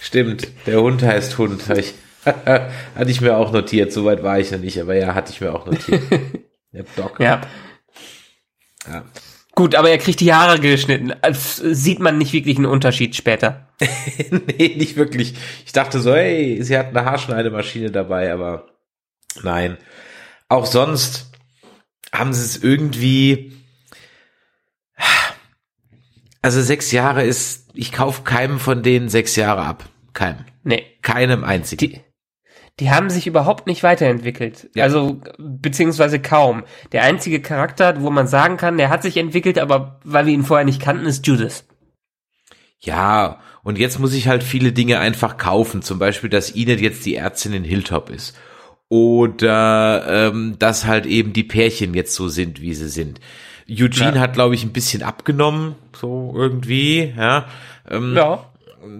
[0.00, 1.68] Stimmt, der Hund heißt Hund.
[1.70, 1.94] Ich
[2.96, 5.54] hatte ich mir auch notiert, soweit war ich noch nicht, aber ja, hatte ich mir
[5.54, 6.02] auch notiert.
[6.72, 7.20] Der Doc.
[7.20, 7.40] Ja.
[8.88, 9.04] ja.
[9.54, 11.14] Gut, aber er kriegt die Haare geschnitten.
[11.22, 13.68] Also sieht man nicht wirklich einen Unterschied später.
[14.58, 15.34] nee, nicht wirklich.
[15.64, 18.66] Ich dachte so, hey, sie hat eine Haarschneidemaschine dabei, aber
[19.42, 19.78] nein.
[20.48, 21.32] Auch sonst
[22.12, 23.52] haben sie es irgendwie.
[26.42, 29.88] Also sechs Jahre ist, ich kaufe keinem von denen sechs Jahre ab.
[30.12, 30.44] Keinem.
[30.64, 30.84] Nee.
[31.00, 31.92] Keinem einzigen.
[31.92, 32.00] Die,
[32.78, 34.68] die haben sich überhaupt nicht weiterentwickelt.
[34.74, 34.84] Ja.
[34.84, 36.64] Also, beziehungsweise kaum.
[36.92, 40.44] Der einzige Charakter, wo man sagen kann, der hat sich entwickelt, aber weil wir ihn
[40.44, 41.64] vorher nicht kannten, ist Judas.
[42.80, 45.82] Ja, und jetzt muss ich halt viele Dinge einfach kaufen.
[45.82, 48.36] Zum Beispiel, dass Enid jetzt die Ärztin in Hilltop ist.
[48.88, 53.20] Oder ähm, dass halt eben die Pärchen jetzt so sind, wie sie sind.
[53.68, 54.20] Eugene ja.
[54.20, 57.46] hat, glaube ich, ein bisschen abgenommen, so irgendwie, ja.
[57.90, 58.44] Ähm, ja.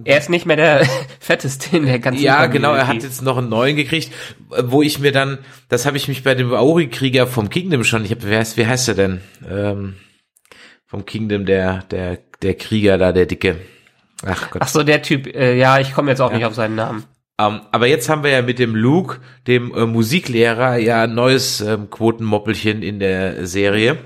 [0.05, 0.87] Er ist nicht mehr der
[1.21, 2.59] fetteste in der ganzen Ja, Community.
[2.59, 4.13] genau, er hat jetzt noch einen neuen gekriegt,
[4.65, 8.11] wo ich mir dann, das habe ich mich bei dem Auri-Krieger vom Kingdom schon, ich
[8.11, 9.21] habe, wer heißt, wie heißt er denn?
[9.49, 9.95] Ähm,
[10.87, 13.57] vom Kingdom, der, der, der Krieger da, der Dicke.
[14.25, 14.63] Ach Gott.
[14.63, 16.37] Ach so, der Typ, äh, ja, ich komme jetzt auch ja.
[16.37, 17.05] nicht auf seinen Namen.
[17.39, 21.15] Um, ähm, aber jetzt haben wir ja mit dem Luke, dem äh, Musiklehrer, ja ein
[21.15, 23.99] neues ähm, Quotenmoppelchen in der Serie.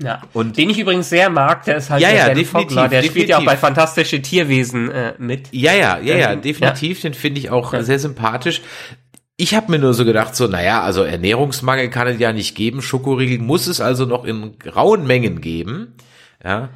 [0.00, 0.22] Ja.
[0.32, 3.02] Und den ich übrigens sehr mag, der ist halt ja, der ja, definitiv, Fogler, der
[3.02, 3.10] definitiv.
[3.10, 5.48] spielt ja auch bei Fantastische Tierwesen äh, mit.
[5.52, 7.10] Ja, ja, ja, ja, definitiv, ja.
[7.10, 7.82] den finde ich auch ja.
[7.82, 8.62] sehr sympathisch.
[9.36, 12.82] Ich habe mir nur so gedacht, so, naja, also Ernährungsmangel kann es ja nicht geben,
[12.82, 15.94] Schokoriegel muss es also noch in grauen Mengen geben.
[16.44, 16.70] Ja.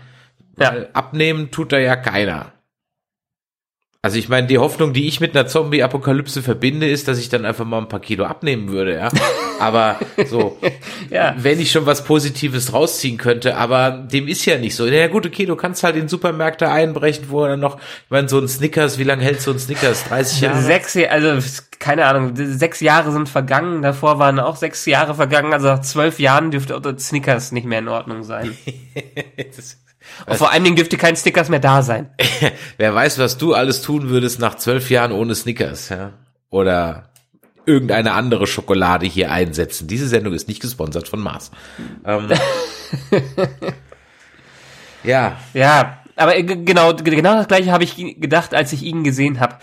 [0.59, 0.74] ja.
[0.92, 2.52] Abnehmen tut da ja keiner.
[4.02, 7.44] Also ich meine, die Hoffnung, die ich mit einer Zombie-Apokalypse verbinde, ist, dass ich dann
[7.44, 9.09] einfach mal ein paar Kilo abnehmen würde, ja.
[9.59, 10.59] Aber so,
[11.11, 11.35] Ja.
[11.38, 14.87] wenn ich schon was Positives rausziehen könnte, aber dem ist ja nicht so.
[14.87, 18.38] Ja gut, okay, du kannst halt in Supermärkte einbrechen, wo dann noch, ich meine, so
[18.38, 20.04] ein Snickers, wie lange hält so ein Snickers?
[20.04, 20.61] 30 Jahre?
[20.62, 25.52] Sechs Jahre, also keine Ahnung, sechs Jahre sind vergangen, davor waren auch sechs Jahre vergangen,
[25.54, 28.56] also nach zwölf Jahren dürfte auch der Snickers nicht mehr in Ordnung sein.
[30.27, 32.11] Und vor allen Dingen dürfte kein Snickers mehr da sein.
[32.79, 36.12] Wer weiß, was du alles tun würdest nach zwölf Jahren ohne Snickers, ja?
[36.51, 37.11] Oder
[37.66, 39.88] irgendeine andere Schokolade hier einsetzen.
[39.88, 41.51] Diese Sendung ist nicht gesponsert von Mars.
[42.05, 42.29] Ähm,
[45.03, 49.57] ja, Ja, aber genau, genau das gleiche habe ich gedacht, als ich ihn gesehen habe.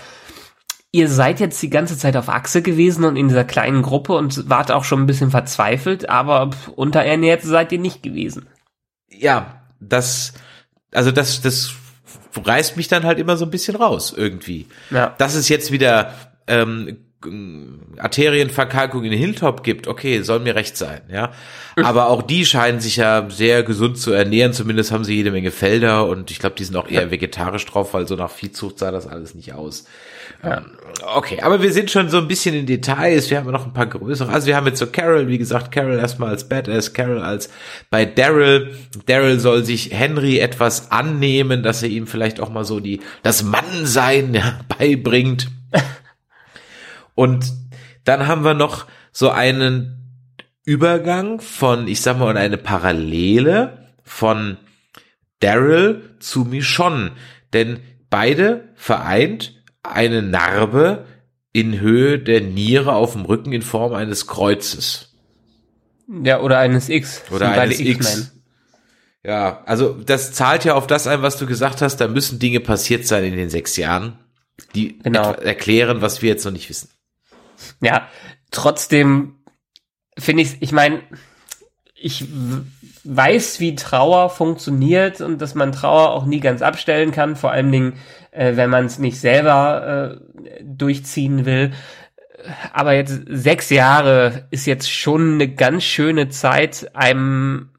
[0.92, 4.48] Ihr seid jetzt die ganze Zeit auf Achse gewesen und in dieser kleinen Gruppe und
[4.48, 8.48] wart auch schon ein bisschen verzweifelt, aber unterernährt seid ihr nicht gewesen.
[9.10, 10.34] ja, das,
[10.92, 11.74] also das, das
[12.36, 14.68] reißt mich dann halt immer so ein bisschen raus irgendwie.
[14.92, 15.16] Ja.
[15.18, 16.14] Dass es jetzt wieder
[16.48, 16.98] ähm,
[17.98, 21.32] Arterienverkalkung in Hilltop gibt, okay, soll mir recht sein, ja.
[21.82, 25.52] Aber auch die scheinen sich ja sehr gesund zu ernähren, zumindest haben sie jede Menge
[25.52, 28.92] Felder und ich glaube, die sind auch eher vegetarisch drauf, weil so nach Viehzucht sah
[28.92, 29.86] das alles nicht aus.
[30.44, 30.66] Ähm,
[31.02, 33.30] Okay, aber wir sind schon so ein bisschen in Details.
[33.30, 34.32] Wir haben noch ein paar größere.
[34.32, 37.50] Also wir haben jetzt so Carol, wie gesagt, Carol erstmal als Badass, Carol als
[37.90, 38.76] bei Daryl.
[39.06, 43.44] Daryl soll sich Henry etwas annehmen, dass er ihm vielleicht auch mal so die das
[43.44, 45.50] Mannsein ja, beibringt.
[47.16, 47.54] Und
[48.04, 50.00] dann haben wir noch so einen
[50.66, 54.58] Übergang von, ich sag mal, und eine Parallele von
[55.40, 57.12] Daryl zu Michonne.
[57.54, 61.06] Denn beide vereint eine Narbe
[61.52, 65.14] in Höhe der Niere auf dem Rücken in Form eines Kreuzes.
[66.24, 67.24] Ja, oder eines X.
[67.32, 68.32] Oder eines X.
[69.24, 71.98] Ja, also das zahlt ja auf das ein, was du gesagt hast.
[71.98, 74.20] Da müssen Dinge passiert sein in den sechs Jahren,
[74.76, 75.32] die Genau.
[75.34, 76.90] erklären, was wir jetzt noch nicht wissen.
[77.82, 78.08] Ja,
[78.52, 79.36] trotzdem
[80.18, 81.02] finde ich, ich meine,
[81.96, 82.26] ich
[83.04, 87.72] weiß, wie Trauer funktioniert und dass man Trauer auch nie ganz abstellen kann, vor allen
[87.72, 87.94] Dingen,
[88.32, 91.72] äh, wenn man es nicht selber äh, durchziehen will.
[92.74, 97.70] Aber jetzt sechs Jahre ist jetzt schon eine ganz schöne Zeit, einem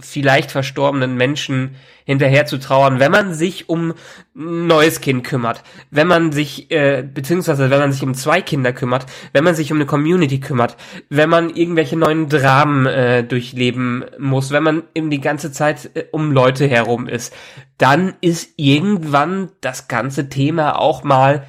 [0.00, 3.92] vielleicht verstorbenen Menschen hinterher zu trauern, wenn man sich um
[4.34, 8.72] ein neues Kind kümmert, wenn man sich, äh, beziehungsweise wenn man sich um zwei Kinder
[8.72, 10.76] kümmert, wenn man sich um eine Community kümmert,
[11.10, 16.06] wenn man irgendwelche neuen Dramen äh, durchleben muss, wenn man eben die ganze Zeit äh,
[16.12, 17.34] um Leute herum ist,
[17.78, 21.46] dann ist irgendwann das ganze Thema auch mal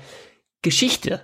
[0.61, 1.21] Geschichte.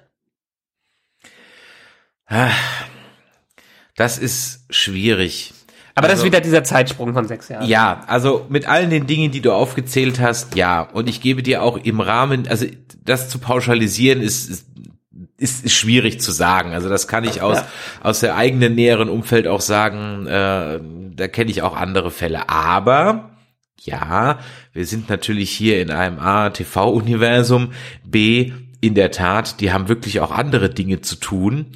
[3.95, 5.53] Das ist schwierig.
[5.99, 7.67] Aber das Also- ist wieder dieser Zeitsprung von sechs Jahren.
[7.67, 10.81] Ja, also mit allen den Dingen, die du aufgezählt hast, ja.
[10.81, 12.65] Und ich gebe dir auch im Rahmen, also
[13.05, 14.65] das zu pauschalisieren ist, ist,
[15.37, 16.73] ist, ist schwierig zu sagen.
[16.73, 17.67] Also das kann ich aus, Ja.
[18.01, 20.79] aus der eigenen näheren Umfeld auch sagen, äh,
[21.15, 22.49] da kenne ich auch andere Fälle.
[22.49, 23.29] Aber
[23.81, 24.39] ja,
[24.73, 27.71] wir sind natürlich hier in einem A, TV-Universum,
[28.05, 31.67] B, in der Tat, die haben wirklich auch andere Dinge zu tun.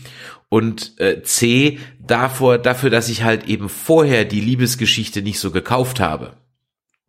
[0.54, 6.00] Und äh, C, davor, dafür, dass ich halt eben vorher die Liebesgeschichte nicht so gekauft
[6.00, 6.34] habe.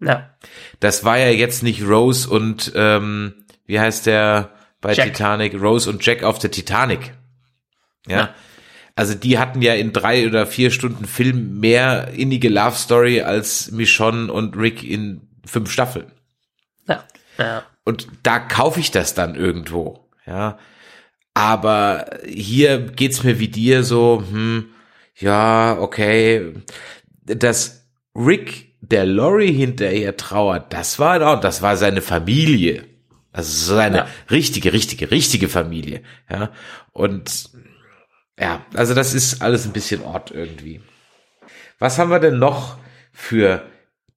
[0.01, 0.31] Ja.
[0.81, 5.09] Das war ja jetzt nicht Rose und ähm, wie heißt der bei Jack.
[5.09, 5.61] Titanic?
[5.61, 7.13] Rose und Jack auf der Titanic.
[8.07, 8.17] Ja.
[8.17, 8.35] Ja.
[8.97, 13.71] Also die hatten ja in drei oder vier Stunden Film mehr innige Love Story als
[13.73, 16.11] Michonne und Rick in fünf Staffeln.
[16.89, 17.05] Ja.
[17.37, 17.63] ja.
[17.85, 20.57] Und da kaufe ich das dann irgendwo, ja.
[21.35, 24.67] Aber hier geht's mir wie dir so, hm,
[25.17, 26.53] ja, okay,
[27.25, 32.85] dass Rick der Lori hinterher trauert, das war doch, das war seine Familie.
[33.33, 34.07] Also seine Ja.
[34.31, 36.53] richtige, richtige, richtige Familie, ja.
[36.93, 37.51] Und
[38.39, 40.81] ja, also das ist alles ein bisschen Ort irgendwie.
[41.81, 42.79] Was haben wir denn noch
[43.13, 43.65] für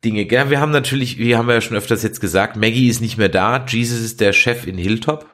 [0.06, 0.32] Dinge?
[0.32, 3.18] Ja, wir haben natürlich, wie haben wir ja schon öfters jetzt gesagt, Maggie ist nicht
[3.18, 3.66] mehr da.
[3.68, 5.26] Jesus ist der Chef in Hilltop.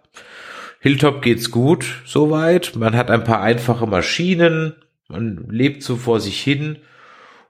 [0.83, 2.75] Hilltop geht's gut, soweit.
[2.75, 4.75] Man hat ein paar einfache Maschinen.
[5.07, 6.79] Man lebt so vor sich hin.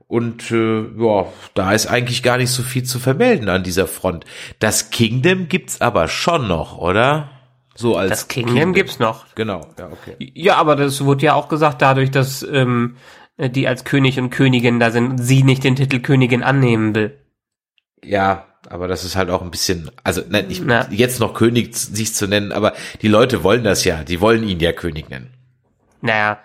[0.08, 4.26] Und äh, ja, da ist eigentlich gar nicht so viel zu vermelden an dieser Front.
[4.60, 7.32] Das Kingdom gibt's aber schon noch, oder?
[7.74, 9.26] So als Das Kingdom gibt's noch.
[9.34, 10.16] Genau, ja, okay.
[10.20, 12.98] Ja, aber das wurde ja auch gesagt, dadurch, dass ähm,
[13.40, 17.18] die als König und Königin da sind sie nicht den Titel Königin annehmen will.
[18.04, 20.88] Ja, aber das ist halt auch ein bisschen, also nein, ich, Ja.
[20.90, 24.60] jetzt noch König sich zu nennen, aber die Leute wollen das ja, die wollen ihn
[24.60, 25.34] ja König nennen.
[26.02, 26.40] Naja,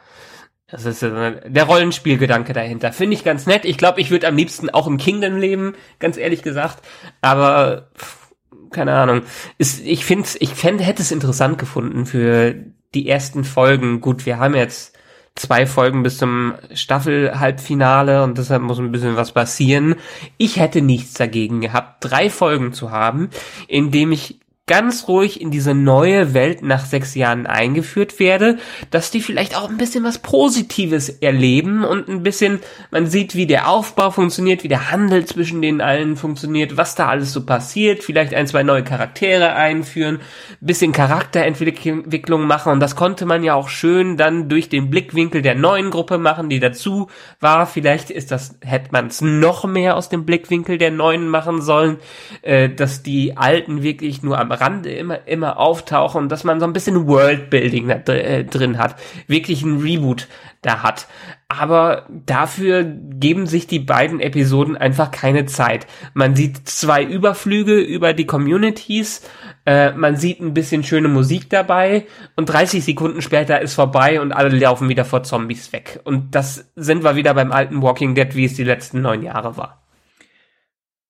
[0.70, 2.92] das ist der Rollenspielgedanke dahinter.
[2.92, 3.64] Finde ich ganz nett.
[3.64, 6.84] Ich glaube, ich würde am liebsten auch im Kingdom leben, ganz ehrlich gesagt.
[7.22, 8.28] Aber pff,
[8.70, 9.22] keine Ahnung.
[9.56, 12.54] Ist, ich finde, ich fände, hätte es interessant gefunden für
[12.94, 14.00] die ersten Folgen.
[14.02, 14.97] Gut, wir haben jetzt
[15.38, 19.96] zwei Folgen bis zum Staffel-Halbfinale und deshalb muss ein bisschen was passieren.
[20.36, 23.30] Ich hätte nichts dagegen gehabt, drei Folgen zu haben,
[23.66, 28.58] in dem ich ganz ruhig in diese neue Welt nach sechs Jahren eingeführt werde,
[28.92, 32.60] dass die vielleicht auch ein bisschen was Positives erleben und ein bisschen,
[32.92, 37.08] man sieht, wie der Aufbau funktioniert, wie der Handel zwischen den allen funktioniert, was da
[37.08, 40.20] alles so passiert, vielleicht ein, zwei neue Charaktere einführen,
[40.60, 45.54] bisschen Charakterentwicklung machen und das konnte man ja auch schön dann durch den Blickwinkel der
[45.54, 47.08] neuen Gruppe machen, die dazu
[47.40, 47.66] war.
[47.66, 51.96] Vielleicht ist das, hätte man es noch mehr aus dem Blickwinkel der neuen machen sollen,
[52.42, 56.66] äh, dass die Alten wirklich nur am Rande immer, immer auftauchen und dass man so
[56.66, 58.96] ein bisschen Worldbuilding da äh, drin hat.
[59.26, 60.28] Wirklich ein Reboot
[60.62, 61.06] da hat.
[61.48, 65.86] Aber dafür geben sich die beiden Episoden einfach keine Zeit.
[66.12, 69.22] Man sieht zwei Überflüge über die Communities,
[69.64, 74.32] äh, man sieht ein bisschen schöne Musik dabei und 30 Sekunden später ist vorbei und
[74.32, 76.00] alle laufen wieder vor Zombies weg.
[76.04, 79.56] Und das sind wir wieder beim alten Walking Dead, wie es die letzten neun Jahre
[79.56, 79.82] war.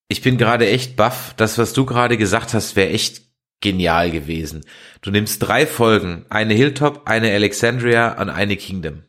[0.09, 1.35] Ich bin gerade echt baff.
[1.37, 3.28] Das, was du gerade gesagt hast, wäre echt
[3.61, 4.65] genial gewesen.
[5.03, 9.03] Du nimmst drei Folgen, eine Hilltop, eine Alexandria und eine Kingdom.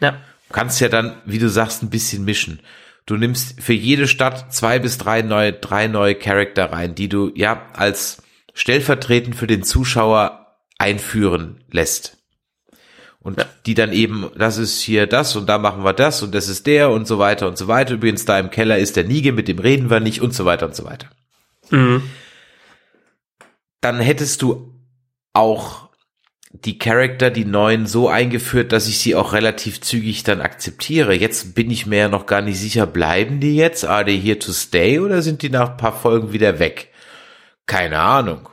[0.00, 0.12] Ja.
[0.12, 2.60] Du kannst ja dann, wie du sagst, ein bisschen mischen.
[3.06, 7.32] Du nimmst für jede Stadt zwei bis drei neue, drei neue Charakter rein, die du
[7.34, 8.22] ja als
[8.54, 12.18] stellvertretend für den Zuschauer einführen lässt.
[13.20, 13.44] Und ja.
[13.66, 16.66] die dann eben, das ist hier das und da machen wir das und das ist
[16.66, 17.94] der und so weiter und so weiter.
[17.94, 20.66] Übrigens, da im Keller ist der Nige, mit dem reden wir nicht und so weiter
[20.66, 21.08] und so weiter.
[21.70, 22.02] Mhm
[23.80, 24.74] dann hättest du
[25.32, 25.90] auch
[26.52, 31.14] die Charakter, die neuen, so eingeführt, dass ich sie auch relativ zügig dann akzeptiere.
[31.14, 33.84] Jetzt bin ich mir ja noch gar nicht sicher, bleiben die jetzt?
[33.84, 36.88] Are they here to stay oder sind die nach ein paar Folgen wieder weg?
[37.66, 38.48] Keine Ahnung.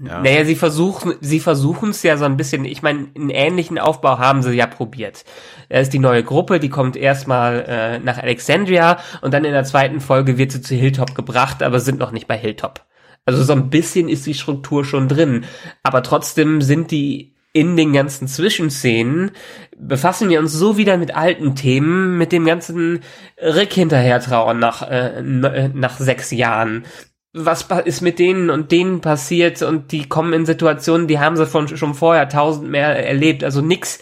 [0.00, 0.20] Ja.
[0.20, 4.18] Naja, sie versuchen, sie versuchen es ja so ein bisschen, ich meine, einen ähnlichen Aufbau
[4.18, 5.24] haben sie ja probiert.
[5.68, 9.64] Da ist die neue Gruppe, die kommt erstmal äh, nach Alexandria und dann in der
[9.64, 12.84] zweiten Folge wird sie zu Hilltop gebracht, aber sind noch nicht bei Hilltop.
[13.28, 15.44] Also so ein bisschen ist die Struktur schon drin.
[15.82, 19.32] Aber trotzdem sind die in den ganzen Zwischenszenen
[19.76, 23.00] befassen wir uns so wieder mit alten Themen, mit dem ganzen
[23.36, 26.86] Rick hinterhertrauen nach, äh, äh, nach sechs Jahren.
[27.34, 31.44] Was ist mit denen und denen passiert und die kommen in Situationen, die haben sie
[31.44, 33.44] von, schon vorher tausend mehr erlebt.
[33.44, 33.98] Also nix,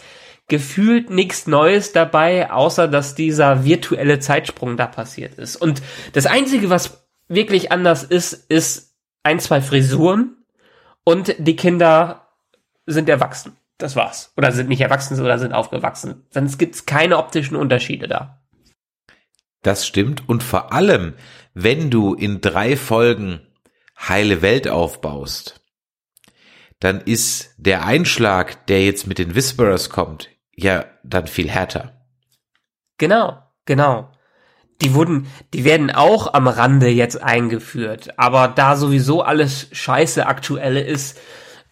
[0.47, 5.57] gefühlt nichts Neues dabei, außer dass dieser virtuelle Zeitsprung da passiert ist.
[5.57, 5.81] Und
[6.13, 8.86] das Einzige, was wirklich anders ist, ist
[9.27, 10.37] ein, zwei Frisuren
[11.03, 12.29] und die Kinder
[12.85, 13.57] sind erwachsen.
[13.77, 14.31] Das war's.
[14.37, 16.25] Oder sind nicht erwachsen oder sind aufgewachsen.
[16.29, 18.41] Sonst gibt's keine optischen Unterschiede da.
[19.63, 20.29] Das stimmt.
[20.29, 21.13] Und vor allem,
[21.53, 23.41] wenn du in drei Folgen
[23.99, 25.61] heile Welt aufbaust,
[26.79, 32.07] dann ist der Einschlag, der jetzt mit den Whisperers kommt, ja dann viel härter.
[32.97, 34.09] Genau, genau
[34.81, 38.17] die wurden, die werden auch am Rande jetzt eingeführt.
[38.17, 41.19] Aber da sowieso alles scheiße aktuelle ist,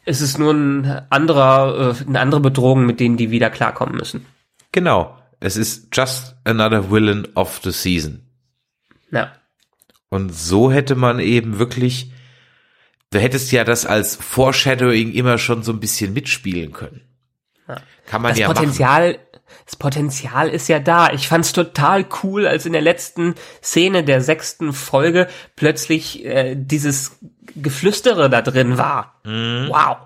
[0.06, 4.26] ist es nur ein anderer, äh, eine andere Bedrohung, mit denen die wieder klarkommen müssen.
[4.72, 5.18] Genau.
[5.40, 8.24] Es ist just another villain of the season.
[9.12, 9.34] Ja.
[10.10, 12.12] Und so hätte man eben wirklich,
[13.12, 17.02] du hättest ja das als Foreshadowing immer schon so ein bisschen mitspielen können.
[17.68, 17.78] Ja.
[18.08, 19.25] Kann man das ja Potenzial, machen
[19.66, 21.12] das Potenzial ist ja da.
[21.12, 27.18] Ich fand's total cool, als in der letzten Szene der sechsten Folge plötzlich äh, dieses
[27.56, 29.20] Geflüstere da drin war.
[29.24, 29.68] Mhm.
[29.70, 29.98] Wow.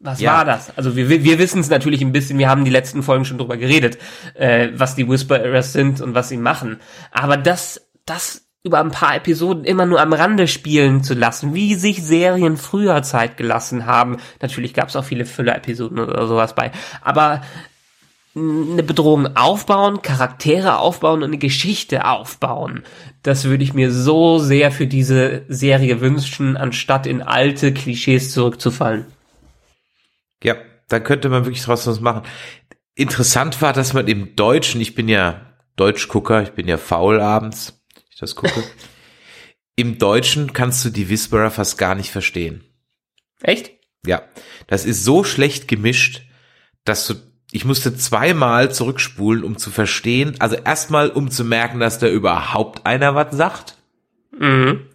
[0.00, 0.32] Was ja.
[0.32, 0.76] war das?
[0.76, 3.56] Also wir, wir wissen es natürlich ein bisschen, wir haben die letzten Folgen schon drüber
[3.56, 3.98] geredet,
[4.34, 6.78] äh, was die Whisperers sind und was sie machen.
[7.10, 11.74] Aber das, das über ein paar Episoden immer nur am Rande spielen zu lassen, wie
[11.74, 14.18] sich Serien früher Zeit gelassen haben.
[14.40, 16.70] Natürlich gab es auch viele Füller-Episoden oder sowas bei.
[17.02, 17.42] Aber
[18.38, 22.84] eine Bedrohung aufbauen, Charaktere aufbauen und eine Geschichte aufbauen.
[23.22, 29.06] Das würde ich mir so sehr für diese Serie wünschen, anstatt in alte Klischees zurückzufallen.
[30.42, 30.56] Ja,
[30.88, 32.22] dann könnte man wirklich draus was machen.
[32.94, 37.80] Interessant war, dass man im Deutschen, ich bin ja Deutschgucker, ich bin ja faul abends,
[38.10, 38.62] ich das gucke.
[39.76, 42.64] Im Deutschen kannst du die Whisperer fast gar nicht verstehen.
[43.40, 43.70] Echt?
[44.04, 44.22] Ja,
[44.66, 46.22] das ist so schlecht gemischt,
[46.84, 47.14] dass du
[47.50, 52.86] ich musste zweimal zurückspulen, um zu verstehen, also erstmal, um zu merken, dass da überhaupt
[52.86, 53.76] einer was sagt.
[54.38, 54.86] Mhm.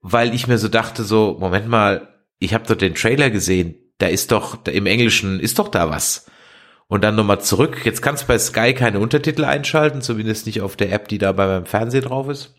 [0.00, 4.06] Weil ich mir so dachte, so, Moment mal, ich habe doch den Trailer gesehen, da
[4.06, 6.26] ist doch, da im Englischen ist doch da was.
[6.88, 7.84] Und dann nochmal zurück.
[7.84, 11.32] Jetzt kannst du bei Sky keine Untertitel einschalten, zumindest nicht auf der App, die da
[11.32, 12.54] bei meinem Fernsehen drauf ist.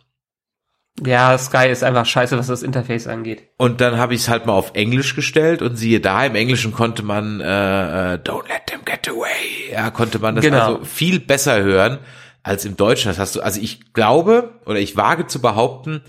[1.05, 3.43] Ja, Sky ist einfach scheiße, was das Interface angeht.
[3.57, 6.71] Und dann habe ich es halt mal auf Englisch gestellt und siehe da, im Englischen
[6.73, 9.71] konnte man äh, äh, Don't let them get away.
[9.71, 10.59] Ja, konnte man das Genau.
[10.75, 11.99] also viel besser hören
[12.41, 13.09] als im Deutschen.
[13.09, 16.01] Das hast du, also ich glaube oder ich wage zu behaupten,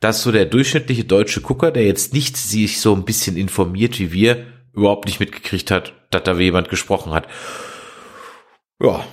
[0.00, 4.10] dass so der durchschnittliche deutsche Gucker, der jetzt nicht sich so ein bisschen informiert wie
[4.12, 7.28] wir, überhaupt nicht mitgekriegt hat, dass da jemand gesprochen hat.
[8.80, 9.04] Ja.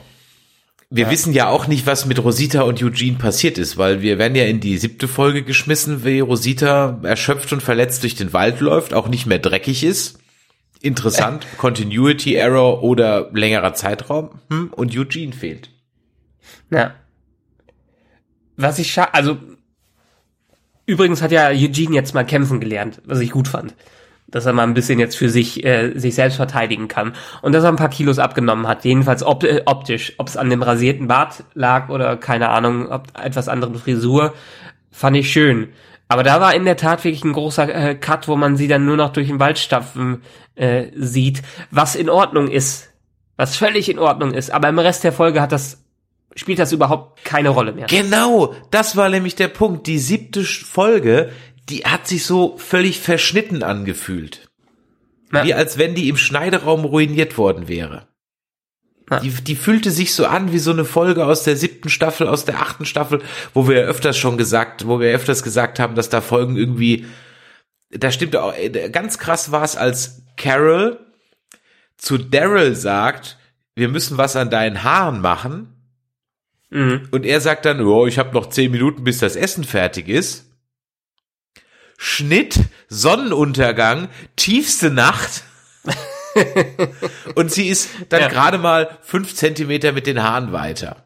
[0.92, 4.36] Wir wissen ja auch nicht, was mit Rosita und Eugene passiert ist, weil wir werden
[4.36, 8.96] ja in die siebte Folge geschmissen, wie Rosita erschöpft und verletzt durch den Wald läuft,
[8.96, 10.18] auch nicht mehr dreckig ist.
[10.82, 11.46] Interessant.
[11.58, 14.40] Continuity Error oder längerer Zeitraum.
[14.50, 15.70] Hm, und Eugene fehlt.
[16.72, 16.96] Ja.
[18.58, 19.38] Was ich scha also
[20.88, 23.76] übrigens hat ja Eugene jetzt mal kämpfen gelernt, was ich gut fand.
[24.32, 27.64] Dass er mal ein bisschen jetzt für sich äh, sich selbst verteidigen kann und dass
[27.64, 31.08] er ein paar Kilos abgenommen hat, jedenfalls op äh, optisch, ob es an dem rasierten
[31.08, 34.34] Bart lag oder keine Ahnung, ob etwas andere Frisur,
[34.92, 35.70] fand ich schön.
[36.08, 38.86] Aber da war in der Tat wirklich ein großer äh, Cut, wo man sie dann
[38.86, 40.24] nur noch durch den Wald stapfen
[40.56, 42.90] äh, sieht, was in Ordnung ist,
[43.38, 44.52] was völlig in Ordnung ist.
[44.52, 45.84] Aber im Rest der Folge hat das
[46.36, 47.88] spielt das überhaupt keine Rolle mehr.
[47.88, 49.88] Genau, das war nämlich der Punkt.
[49.88, 51.32] Die siebte Folge,
[51.70, 54.50] die hat sich so völlig verschnitten angefühlt.
[55.32, 55.44] Ja.
[55.44, 58.08] Wie als wenn die im Schneideraum ruiniert worden wäre.
[59.10, 59.20] Ja.
[59.20, 62.46] Die, die fühlte sich so an wie so eine Folge aus der siebten Staffel, aus
[62.46, 63.22] der achten Staffel,
[63.54, 67.06] wo wir öfters schon gesagt, wo wir öfters gesagt haben, dass da Folgen irgendwie,
[67.90, 68.54] da stimmt auch,
[68.92, 71.00] ganz krass war es, als Carol
[71.98, 73.38] zu Daryl sagt,
[73.76, 75.74] wir müssen was an deinen Haaren machen.
[76.70, 77.08] Mhm.
[77.12, 80.49] Und er sagt dann, oh, ich habe noch zehn Minuten, bis das Essen fertig ist.
[82.02, 85.44] Schnitt, Sonnenuntergang, tiefste Nacht.
[87.36, 88.28] und sie ist dann Ja.
[88.30, 91.04] gerade mal fünf Zentimeter mit den Haaren weiter.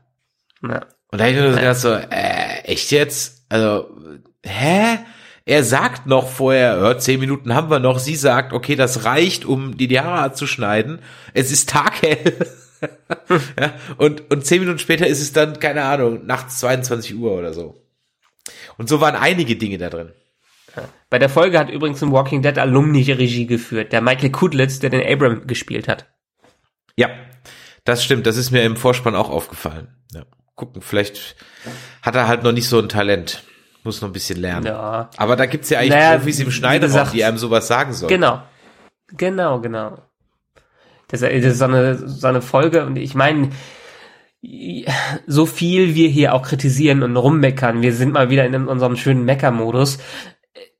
[0.62, 0.86] Ja.
[1.08, 3.46] Und da ich mir so gedacht, so, äh, echt jetzt?
[3.50, 3.90] Also,
[4.44, 5.00] hä?
[5.46, 7.98] Er sagt noch vorher, ja, zehn Minuten haben wir noch.
[7.98, 11.00] Sie sagt, okay, das reicht, um die, die Haare abzuschneiden.
[11.34, 12.38] Es ist taghell.
[13.60, 17.52] ja, und, und zehn Minuten später ist es dann, keine Ahnung, nachts 22 Uhr oder
[17.54, 17.82] so.
[18.78, 20.12] Und so waren einige Dinge da drin.
[21.10, 24.90] Bei der Folge hat übrigens ein Walking Dead Alumni Regie geführt, der Michael Kudlitz, der
[24.90, 26.12] den Abram gespielt hat.
[26.96, 27.10] Ja,
[27.86, 28.26] das stimmt.
[28.26, 29.96] Das ist mir im Vorspann auch aufgefallen.
[30.14, 30.24] Ja.
[30.56, 31.36] Gucken, vielleicht
[32.02, 33.44] hat er halt noch nicht so ein Talent.
[33.84, 34.68] Muss noch ein bisschen lernen.
[34.68, 35.10] Ja.
[35.18, 38.10] Aber da gibt's ja eigentlich Naja, Profis im Schneiderraum, die einem sowas sagen sollen.
[38.10, 38.42] Genau.
[39.10, 39.98] Genau, genau.
[41.10, 43.50] Das ist, das ist so, eine, so eine Folge und ich meine,
[45.28, 49.24] so viel wir hier auch kritisieren und rummeckern, wir sind mal wieder in unserem schönen
[49.24, 50.00] Mecker-Modus.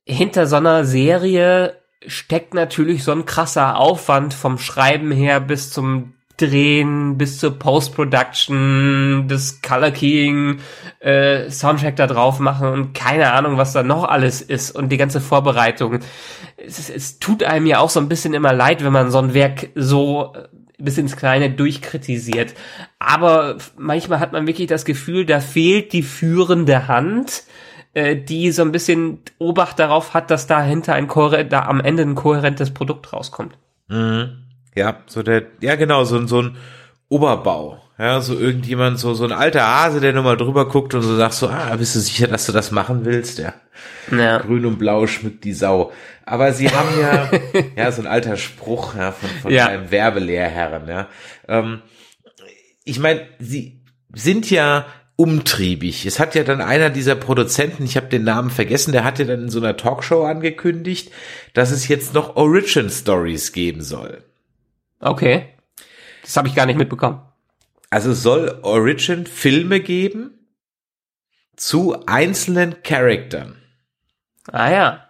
[0.06, 1.76] Hinter so einer Serie
[2.06, 9.26] steckt natürlich so ein krasser Aufwand vom Schreiben her bis zum Drehen, bis zur Post-Production,
[9.28, 10.58] das Color Keying,
[10.98, 14.96] äh, Soundtrack da drauf machen und keine Ahnung, was da noch alles ist und die
[14.96, 16.00] ganze Vorbereitung.
[16.56, 19.32] Es, es, tut einem ja auch so ein bisschen immer leid, wenn man so ein
[19.32, 22.54] Werk so äh, bis ins Kleine durchkritisiert.
[22.98, 27.44] Aber manchmal hat man wirklich das Gefühl, da fehlt die führende Hand,
[27.94, 32.02] äh, die so ein bisschen Obacht darauf hat, dass dahinter ein kohäre- da am Ende
[32.02, 33.56] ein kohärentes Produkt rauskommt.
[33.88, 36.56] Ja, so der, ja genau, so, ein so ein
[37.08, 37.80] Oberbau.
[37.96, 41.14] Ja, so irgendjemand, so, so ein alter Hase, der nur mal drüber guckt und so
[41.14, 43.38] sagt so, ah, bist du sicher, dass du das machen willst?
[43.38, 43.54] Ja.
[44.10, 44.38] Ja.
[44.38, 45.92] Grün und blau schmückt die Sau.
[46.26, 47.30] Aber sie haben ja,
[47.76, 49.66] ja, so ein alter Spruch ja, von, von Ja.
[49.66, 51.06] einem Werbelehrherren, ja.
[51.46, 51.82] Ähm,
[52.84, 54.86] ich meine, sie sind ja
[55.16, 56.06] umtriebig.
[56.06, 59.24] Es hat ja dann einer dieser Produzenten, ich habe den Namen vergessen, der hat ja
[59.24, 61.12] dann in so einer Talkshow angekündigt,
[61.52, 64.24] dass es jetzt noch Origin Stories geben soll.
[65.00, 65.46] Okay.
[66.22, 67.20] Das habe ich gar nicht mitbekommen.
[67.90, 70.48] Also es soll Origin Filme geben
[71.54, 73.56] zu einzelnen Charaktern.
[74.50, 75.08] Ah ja.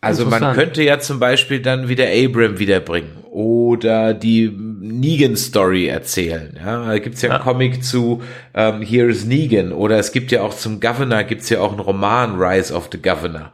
[0.00, 6.58] Also man könnte ja zum Beispiel dann wieder Abram wiederbringen oder die Negan-Story erzählen.
[6.62, 7.34] Ja, da gibt's ja, Ja.
[7.36, 8.22] einen Comic zu
[8.54, 12.40] ähm, Here's Negan oder es gibt ja auch zum Governor gibt's ja auch einen Roman
[12.40, 13.52] Rise of the Governor.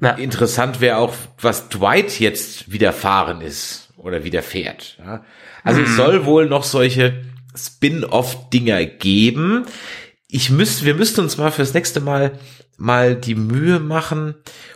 [0.00, 0.10] Ja.
[0.10, 4.98] Interessant wäre auch, was Dwight jetzt widerfahren ist oder widerfährt.
[4.98, 5.24] Ja?
[5.64, 7.24] Also es soll wohl noch solche
[7.56, 9.64] Spin-off-Dinger geben.
[10.28, 12.32] Ich müsste, wir müssten uns mal fürs nächste Mal
[12.76, 14.34] mal die Mühe machen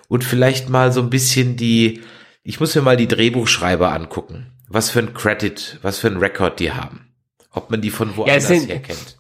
[0.09, 2.01] und vielleicht mal so ein bisschen die,
[2.43, 4.47] ich muss mir mal die Drehbuchschreiber angucken.
[4.71, 7.09] Was für ein Credit, was für ein Record die haben.
[7.53, 9.19] Ob man die von woanders sind- her kennt.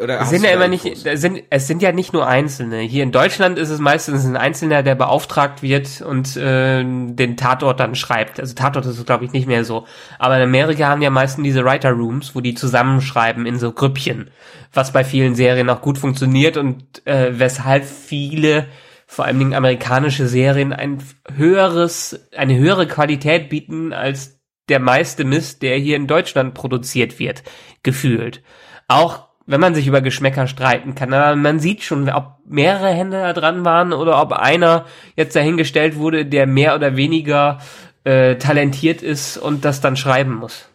[0.00, 2.80] Oder es sind ja immer nicht, sind, es sind ja nicht nur Einzelne.
[2.80, 7.78] Hier in Deutschland ist es meistens ein Einzelner, der beauftragt wird und äh, den Tatort
[7.78, 8.40] dann schreibt.
[8.40, 9.86] Also Tatort ist es, glaube ich, nicht mehr so.
[10.18, 14.30] Aber in Amerika haben ja meistens diese Writer Rooms, wo die zusammenschreiben in so Grüppchen,
[14.72, 18.66] was bei vielen Serien auch gut funktioniert und äh, weshalb viele
[19.06, 21.02] vor allen Dingen amerikanische Serien ein
[21.36, 24.38] höheres, eine höhere Qualität bieten als
[24.68, 27.42] der meiste Mist, der hier in Deutschland produziert wird,
[27.82, 28.42] gefühlt.
[28.88, 31.12] Auch wenn man sich über Geschmäcker streiten kann.
[31.12, 34.86] Aber man sieht schon, ob mehrere Hände da dran waren oder ob einer
[35.16, 37.60] jetzt dahingestellt wurde, der mehr oder weniger
[38.04, 40.68] äh, talentiert ist und das dann schreiben muss.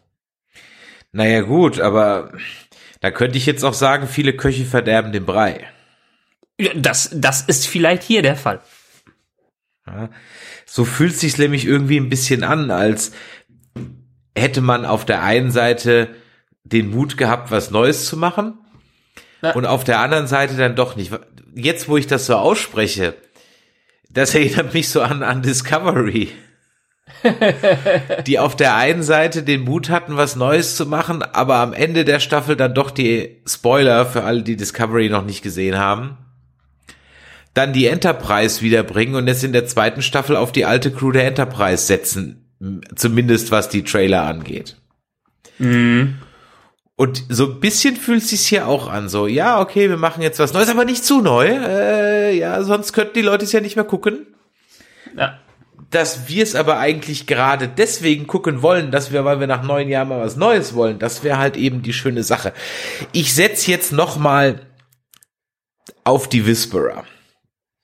[1.12, 2.34] Naja gut, aber
[3.00, 5.66] da könnte ich jetzt auch sagen, viele Köche verderben den Brei.
[6.60, 8.60] Ja, das, das ist vielleicht hier der Fall.
[9.86, 10.10] Ja,
[10.66, 13.14] so fühlt sich nämlich irgendwie ein bisschen an, als
[14.38, 16.10] hätte man auf der einen Seite
[16.64, 18.58] den Mut gehabt, was Neues zu machen.
[19.42, 19.52] Ja.
[19.52, 21.12] Und auf der anderen Seite dann doch nicht.
[21.56, 23.16] Jetzt, wo ich das so ausspreche,
[24.10, 26.30] das erinnert mich so an, an Discovery.
[28.26, 32.06] die auf der einen Seite den Mut hatten, was Neues zu machen, aber am Ende
[32.06, 36.18] der Staffel dann doch die Spoiler für alle, die Discovery noch nicht gesehen haben,
[37.54, 41.26] dann die Enterprise wiederbringen und jetzt in der zweiten Staffel auf die alte Crew der
[41.26, 42.47] Enterprise setzen,
[42.96, 44.78] zumindest was die Trailer angeht.
[45.60, 46.20] Mhm.
[46.96, 50.24] Und so ein bisschen fühlt es sich hier auch an, so, ja, okay, wir machen
[50.24, 51.48] jetzt was Neues, aber nicht zu neu.
[51.48, 54.26] Äh, ja, sonst könnten die Leute es ja nicht mehr gucken.
[55.16, 55.40] Ja.
[55.92, 59.90] Dass wir es aber eigentlich gerade deswegen gucken wollen, dass wir, weil wir nach neun
[59.90, 62.52] Jahren mal was Neues wollen, das wäre halt eben die schöne Sache.
[63.14, 64.66] Ich setz jetzt noch mal
[66.04, 67.06] auf die Whisperer.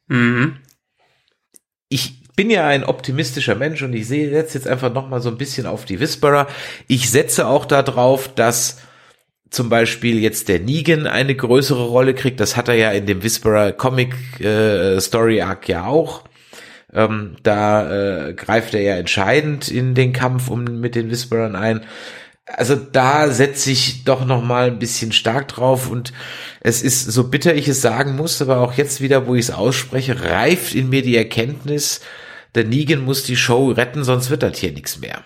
[0.07, 0.57] Mhm.
[1.87, 5.29] Ich bin ja ein optimistischer Mensch und ich sehe jetzt jetzt einfach noch mal so
[5.29, 6.47] ein bisschen auf die Whisperer.
[6.87, 8.77] Ich setze auch darauf, dass
[9.49, 12.39] zum Beispiel jetzt der Negan eine größere Rolle kriegt.
[12.39, 16.23] Das hat er ja in dem Whisperer Comic äh, Story Arc ja auch.
[16.91, 21.81] Ähm, da äh, greift er ja entscheidend in den Kampf um mit den Whisperern ein.
[22.45, 26.13] Also da setze ich doch noch mal ein bisschen stark drauf und
[26.59, 29.51] es ist so bitter ich es sagen muss, aber auch jetzt wieder, wo ich es
[29.51, 32.01] ausspreche, reift in mir die Erkenntnis,
[32.55, 35.23] der Negan muss die Show retten, sonst wird das hier nichts mehr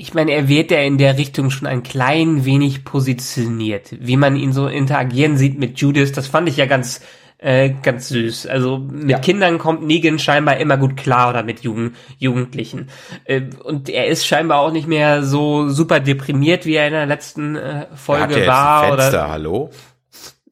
[0.00, 3.88] ich meine, er wird ja in der Richtung schon ein klein wenig positioniert.
[4.00, 7.02] Wie man ihn so interagieren sieht mit Judith, das fand ich ja ganz,
[7.36, 8.46] äh, ganz süß.
[8.46, 9.18] Also mit ja.
[9.18, 12.88] Kindern kommt Negan scheinbar immer gut klar oder mit Jugend Jugendlichen.
[13.26, 17.04] Äh, und er ist scheinbar auch nicht mehr so super deprimiert, wie er in der
[17.04, 18.84] letzten äh, Folge er war.
[18.84, 19.70] Jetzt ein Fenster, oder hallo?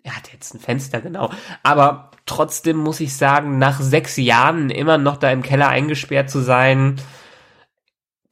[0.02, 1.30] Er hat jetzt ein Fenster, genau.
[1.62, 6.40] Aber trotzdem muss ich sagen, nach sechs Jahren immer noch da im Keller eingesperrt zu
[6.40, 6.96] sein,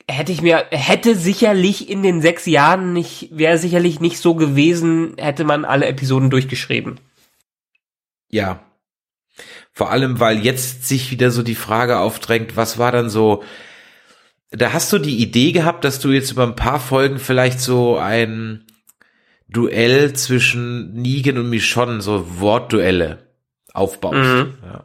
[0.09, 5.14] hätte ich mir, hätte sicherlich in den sechs Jahren nicht, wäre sicherlich nicht so gewesen,
[5.18, 7.01] hätte man alle Episoden durchgeschrieben.
[8.30, 8.61] Ja.
[9.72, 13.42] Vor allem, weil jetzt sich wieder so die Frage aufdrängt, was war dann so,
[14.51, 17.99] da hast du die Idee gehabt, dass du jetzt über ein paar Folgen vielleicht so
[17.99, 18.64] ein
[19.49, 23.25] Duell zwischen Negan und Michonne, so Wortduelle
[23.76, 24.16] aufbaust.
[24.16, 24.58] Mhm.
[24.64, 24.84] Ja.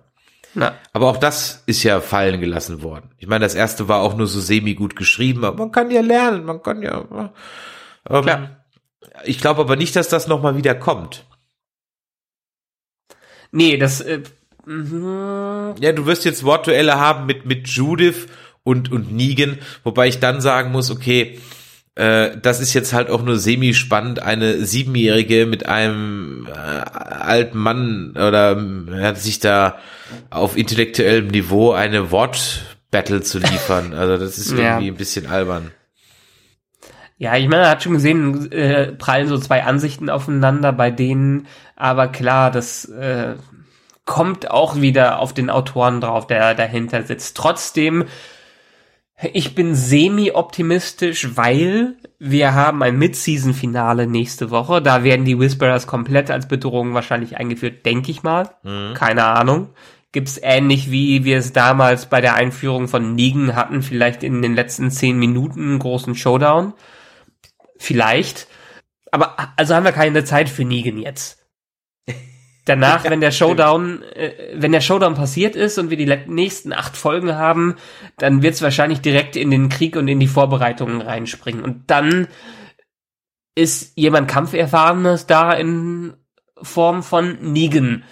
[0.53, 0.73] Na.
[0.91, 3.11] Aber auch das ist ja fallen gelassen worden.
[3.17, 6.01] Ich meine, das erste war auch nur so semi gut geschrieben, aber man kann ja
[6.01, 7.31] lernen, man kann ja.
[8.09, 8.65] Ähm, Klar.
[9.23, 11.25] Ich glaube aber nicht, dass das nochmal wieder kommt.
[13.51, 14.01] Nee, das.
[14.01, 14.23] Äh,
[14.67, 18.27] ja, du wirst jetzt Wortduelle haben mit mit Judith
[18.63, 21.39] und und Negan, wobei ich dann sagen muss, okay,
[21.95, 28.11] äh, das ist jetzt halt auch nur semi-spannend, eine Siebenjährige mit einem äh, alten Mann
[28.11, 29.77] oder äh, hat sich da
[30.29, 33.93] auf intellektuellem Niveau eine Wortbattle zu liefern.
[33.97, 34.93] Also das ist irgendwie ja.
[34.93, 35.71] ein bisschen albern.
[37.17, 41.45] Ja, ich meine, er hat schon gesehen, äh, prallen so zwei Ansichten aufeinander bei denen,
[41.75, 43.35] aber klar, das äh,
[44.05, 47.37] kommt auch wieder auf den Autoren drauf, der dahinter sitzt.
[47.37, 48.05] Trotzdem
[49.33, 54.81] ich bin semi-optimistisch, weil wir haben ein Mid-Season-Finale nächste Woche.
[54.81, 58.49] Da werden die Whisperers komplett als Bedrohung wahrscheinlich eingeführt, denke ich mal.
[58.63, 58.93] Mhm.
[58.95, 59.69] Keine Ahnung.
[60.11, 64.55] Gibt's ähnlich wie wir es damals bei der Einführung von Negan hatten, vielleicht in den
[64.55, 66.73] letzten zehn Minuten einen großen Showdown.
[67.77, 68.47] Vielleicht.
[69.11, 71.40] Aber also haben wir keine Zeit für Negan jetzt
[72.65, 76.95] danach, wenn der Showdown, äh, wenn der Showdown passiert ist und wir die nächsten acht
[76.95, 77.75] Folgen haben,
[78.17, 81.63] dann wird es wahrscheinlich direkt in den Krieg und in die Vorbereitungen reinspringen.
[81.63, 82.27] Und dann
[83.55, 86.13] ist jemand Kampferfahrenes da in
[86.61, 88.03] Form von Negan.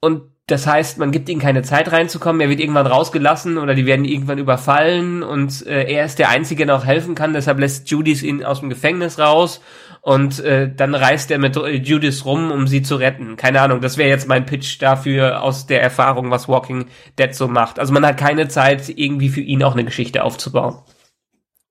[0.00, 3.86] Und das heißt, man gibt ihnen keine Zeit reinzukommen, er wird irgendwann rausgelassen oder die
[3.86, 7.88] werden irgendwann überfallen und äh, er ist der Einzige, der auch helfen kann, deshalb lässt
[7.90, 9.62] Judith ihn aus dem Gefängnis raus
[10.02, 13.36] und äh, dann reist er mit äh, Judith rum, um sie zu retten.
[13.36, 16.88] Keine Ahnung, das wäre jetzt mein Pitch dafür aus der Erfahrung, was Walking
[17.18, 17.78] Dead so macht.
[17.78, 20.76] Also man hat keine Zeit, irgendwie für ihn auch eine Geschichte aufzubauen.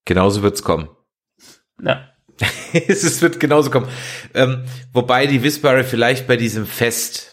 [0.06, 0.90] Genauso wird's kommen.
[1.80, 2.10] Ja.
[2.74, 3.88] es wird genauso kommen.
[4.34, 7.33] Ähm, wobei die Whisperer vielleicht bei diesem Fest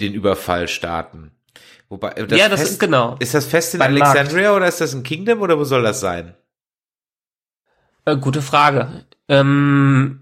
[0.00, 1.32] den Überfall starten.
[1.88, 3.16] Wobei, äh, das ja, das Fest, ist genau.
[3.18, 4.56] Ist das Fest in Alexandria Markt.
[4.56, 6.34] oder ist das ein Kingdom oder wo soll das sein?
[8.04, 9.04] Äh, gute Frage.
[9.28, 10.20] Ähm,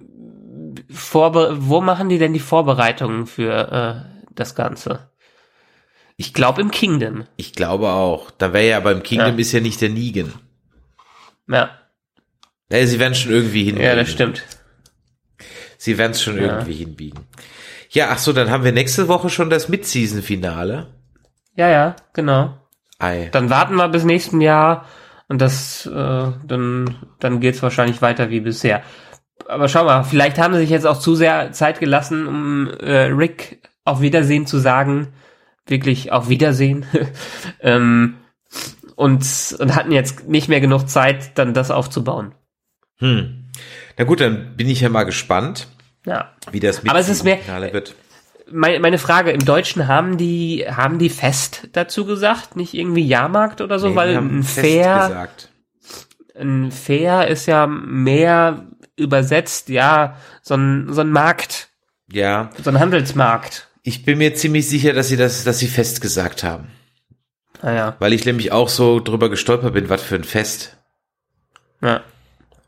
[0.91, 5.11] Vorbe wo machen die denn die Vorbereitungen für äh, das Ganze?
[6.17, 7.25] Ich glaube im Kingdom.
[7.37, 8.31] Ich glaube auch.
[8.31, 9.41] Da wäre ja beim Kingdom ja.
[9.41, 10.33] ist ja nicht der Negan.
[11.49, 11.71] Ja.
[12.71, 13.87] Ja, sie werden schon irgendwie hinbiegen.
[13.87, 14.43] Ja, das stimmt.
[15.79, 16.45] Sie werden es schon ja.
[16.45, 17.27] irgendwie hinbiegen.
[17.91, 20.89] Ja, ach so, dann haben wir nächste Woche schon das Mid-Season-Finale.
[21.55, 22.55] Ja, ja, genau.
[22.99, 23.29] Ei.
[23.33, 24.87] Dann warten wir bis nächsten Jahr
[25.29, 28.83] und das, äh, dann, dann geht's wahrscheinlich weiter wie bisher.
[29.49, 33.07] Aber schau mal, vielleicht haben sie sich jetzt auch zu sehr Zeit gelassen, um äh,
[33.07, 35.13] Rick auf Wiedersehen zu sagen.
[35.67, 36.87] Wirklich auf Wiedersehen.
[37.61, 38.17] ähm,
[38.95, 42.35] und, und hatten jetzt nicht mehr genug Zeit, dann das aufzubauen.
[42.99, 43.45] Hm.
[43.99, 45.69] Na gut, dann bin ich ja mal gespannt.
[46.07, 46.33] Ja.
[46.53, 47.39] Wie das mit Aber es ist mehr,
[47.73, 47.95] wird.
[48.49, 53.61] Meine, meine Frage, im Deutschen haben die, haben die Fest dazu gesagt, nicht irgendwie Jahrmarkt
[53.61, 55.51] oder so, nee, weil ein Fair, gesagt.
[56.39, 61.69] ein Fair ist ja mehr übersetzt, ja, so ein, so ein Markt.
[62.11, 62.51] Ja.
[62.63, 63.69] So ein Handelsmarkt.
[63.83, 66.69] Ich bin mir ziemlich sicher, dass sie das, dass sie Fest gesagt haben.
[67.63, 67.97] Ah, ja.
[67.99, 70.77] Weil ich nämlich auch so drüber gestolpert bin, was für ein Fest.
[71.83, 72.03] Ja.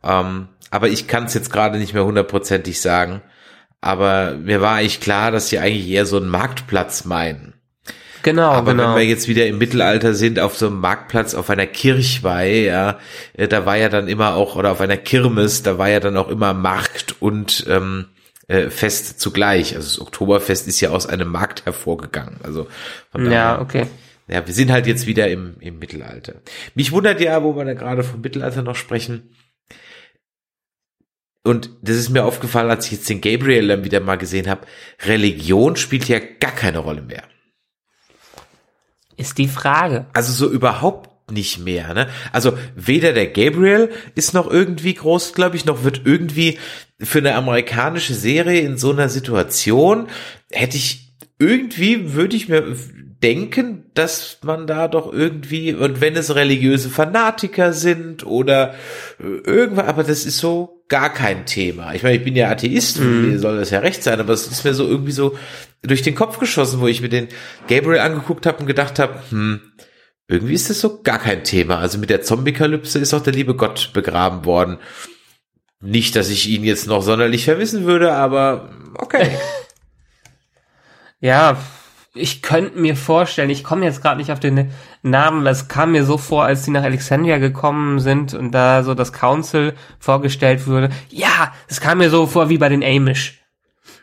[0.08, 3.22] Ähm, aber ich kann es jetzt gerade nicht mehr hundertprozentig sagen.
[3.80, 7.54] Aber mir war eigentlich klar, dass sie eigentlich eher so einen Marktplatz meinen.
[8.22, 8.88] Genau, Aber genau.
[8.88, 12.98] wenn wir jetzt wieder im Mittelalter sind, auf so einem Marktplatz, auf einer Kirchweih, ja,
[13.34, 16.16] äh, da war ja dann immer auch, oder auf einer Kirmes, da war ja dann
[16.16, 18.06] auch immer Markt und ähm,
[18.48, 19.76] äh, Fest zugleich.
[19.76, 22.40] Also das Oktoberfest ist ja aus einem Markt hervorgegangen.
[22.42, 22.66] Also
[23.12, 23.86] von daher, ja, okay.
[24.26, 26.34] Ja, wir sind halt jetzt wieder im, im Mittelalter.
[26.74, 29.30] Mich wundert ja, wo wir da gerade vom Mittelalter noch sprechen,
[31.48, 34.66] und das ist mir aufgefallen, als ich jetzt den Gabriel dann wieder mal gesehen habe,
[35.04, 37.24] Religion spielt ja gar keine Rolle mehr.
[39.16, 40.06] Ist die Frage.
[40.12, 42.08] Also so überhaupt nicht mehr, ne?
[42.32, 46.58] Also weder der Gabriel ist noch irgendwie groß, glaube ich, noch wird irgendwie
[47.00, 50.08] für eine amerikanische Serie in so einer Situation
[50.50, 52.76] hätte ich irgendwie würde ich mir
[53.22, 58.74] denken, dass man da doch irgendwie, und wenn es religiöse Fanatiker sind oder
[59.18, 61.94] äh, irgendwas, aber das ist so gar kein Thema.
[61.94, 63.30] Ich meine, ich bin ja Atheist, mhm.
[63.30, 65.36] mir soll das ja recht sein, aber es ist mir so irgendwie so
[65.82, 67.28] durch den Kopf geschossen, wo ich mir den
[67.68, 69.60] Gabriel angeguckt habe und gedacht habe, hm,
[70.28, 71.78] irgendwie ist das so gar kein Thema.
[71.78, 74.78] Also mit der Zombie-Kalypse ist auch der liebe Gott begraben worden.
[75.80, 79.30] Nicht, dass ich ihn jetzt noch sonderlich vermissen würde, aber okay.
[81.20, 81.58] ja,
[82.18, 84.70] ich könnte mir vorstellen, ich komme jetzt gerade nicht auf den
[85.02, 88.82] Namen, weil es kam mir so vor, als die nach Alexandria gekommen sind und da
[88.82, 90.90] so das Council vorgestellt wurde.
[91.10, 93.42] Ja, es kam mir so vor wie bei den Amish.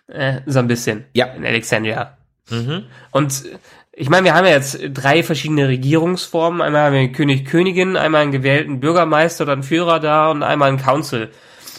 [0.08, 1.06] Äh, so ein bisschen.
[1.14, 1.28] Ja.
[1.28, 2.18] In Alexandria.
[2.50, 2.86] Mhm.
[3.12, 3.44] Und
[3.92, 6.62] ich meine, wir haben ja jetzt drei verschiedene Regierungsformen.
[6.62, 10.44] Einmal haben wir einen König, Königin, einmal einen gewählten Bürgermeister oder einen Führer da und
[10.44, 11.32] einmal einen Council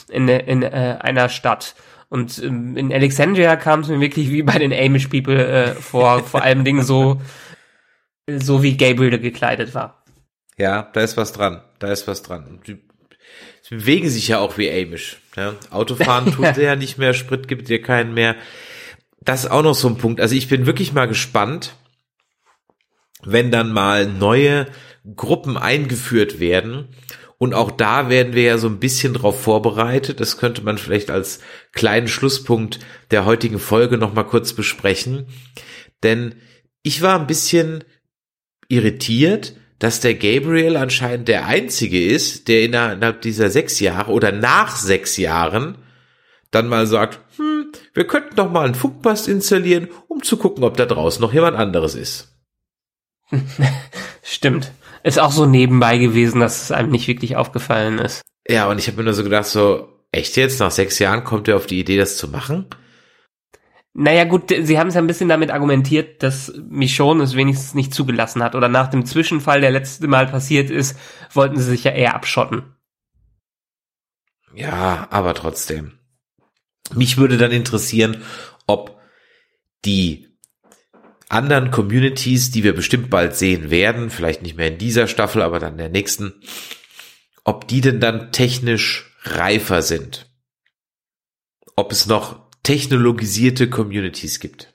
[0.09, 1.74] in, in äh, einer Stadt.
[2.09, 6.22] Und ähm, in Alexandria kam es mir wirklich wie bei den Amish People äh, vor,
[6.24, 7.20] vor allem Dingen so,
[8.26, 10.04] so wie Gabriel gekleidet war.
[10.57, 11.62] Ja, da ist was dran.
[11.78, 12.61] Da ist was dran.
[12.66, 12.78] Die,
[13.62, 15.20] sie bewegen sich ja auch wie Amish.
[15.36, 15.54] Ja?
[15.70, 16.62] Autofahren tut ja.
[16.62, 18.36] ja nicht mehr, Sprit gibt dir keinen mehr.
[19.20, 20.20] Das ist auch noch so ein Punkt.
[20.20, 21.74] Also ich bin wirklich mal gespannt,
[23.24, 24.66] wenn dann mal neue
[25.14, 26.88] Gruppen eingeführt werden
[27.39, 30.20] und auch da werden wir ja so ein bisschen drauf vorbereitet.
[30.20, 31.41] Das könnte man vielleicht als
[31.72, 32.78] kleinen Schlusspunkt
[33.11, 35.26] der heutigen Folge noch mal kurz besprechen.
[36.03, 36.37] Denn
[36.82, 37.84] ich war ein bisschen
[38.68, 44.74] irritiert, dass der Gabriel anscheinend der einzige ist, der innerhalb dieser sechs Jahre oder nach
[44.76, 45.76] sechs Jahren
[46.51, 50.78] dann mal sagt, hm, wir könnten doch mal einen Funkmast installieren, um zu gucken, ob
[50.78, 52.34] da draußen noch jemand anderes ist.
[54.22, 54.72] Stimmt.
[55.07, 58.22] Ist auch so nebenbei gewesen, dass es einem nicht wirklich aufgefallen ist.
[58.48, 61.46] Ja, und ich habe mir nur so gedacht, so, echt jetzt, nach sechs Jahren kommt
[61.46, 62.66] er auf die Idee, das zu machen?
[63.94, 67.94] Naja gut, sie haben es ja ein bisschen damit argumentiert, dass Michonne es wenigstens nicht
[67.94, 68.57] zugelassen hat.
[68.57, 70.98] Oder nach dem Zwischenfall, der letzte Mal passiert ist,
[71.32, 72.74] wollten sie sich ja eher abschotten.
[74.54, 76.00] Ja, aber trotzdem.
[76.96, 78.24] Mich würde dann interessieren,
[78.66, 79.00] ob
[79.84, 80.36] die
[81.29, 85.59] anderen Communities, die wir bestimmt bald sehen werden, vielleicht nicht mehr in dieser Staffel, aber
[85.59, 86.35] dann in der nächsten,
[87.45, 90.31] ob die denn dann technisch reifer sind.
[91.74, 94.74] Ob es noch technologisierte Communities gibt.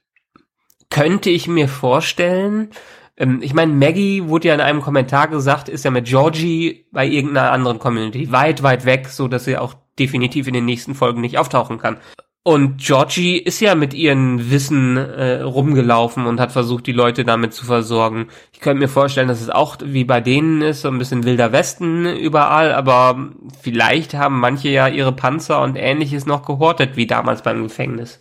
[0.90, 2.70] Könnte ich mir vorstellen.
[3.18, 7.06] Ähm, ich meine, Maggie wurde ja in einem Kommentar gesagt, ist ja mit Georgie bei
[7.06, 11.22] irgendeiner anderen Community weit, weit weg, so dass sie auch definitiv in den nächsten Folgen
[11.22, 11.98] nicht auftauchen kann.
[12.44, 17.54] Und Georgie ist ja mit ihren Wissen äh, rumgelaufen und hat versucht, die Leute damit
[17.54, 18.30] zu versorgen.
[18.52, 21.52] Ich könnte mir vorstellen, dass es auch wie bei denen ist, so ein bisschen wilder
[21.52, 23.30] Westen überall, aber
[23.62, 28.20] vielleicht haben manche ja ihre Panzer und ähnliches noch gehortet, wie damals beim Gefängnis.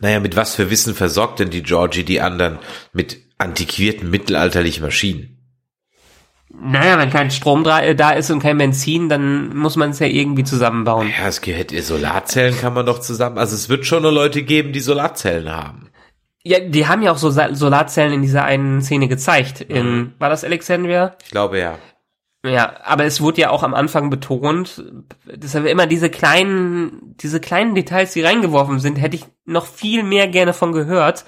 [0.00, 2.58] Naja, mit was für Wissen versorgt denn die Georgie die anderen?
[2.92, 5.39] Mit antiquierten mittelalterlichen Maschinen.
[6.52, 10.06] Naja, wenn kein Strom äh, da ist und kein Benzin, dann muss man es ja
[10.06, 11.10] irgendwie zusammenbauen.
[11.16, 14.72] Ja, es gehört, Solarzellen kann man doch zusammen, also es wird schon nur Leute geben,
[14.72, 15.90] die Solarzellen haben.
[16.42, 19.60] Ja, die haben ja auch so Solarzellen in dieser einen Szene gezeigt.
[19.60, 20.12] In, mhm.
[20.18, 21.14] war das Alexandria?
[21.22, 21.78] Ich glaube ja.
[22.42, 24.82] Ja, aber es wurde ja auch am Anfang betont,
[25.26, 30.26] deshalb immer diese kleinen, diese kleinen Details, die reingeworfen sind, hätte ich noch viel mehr
[30.26, 31.26] gerne von gehört,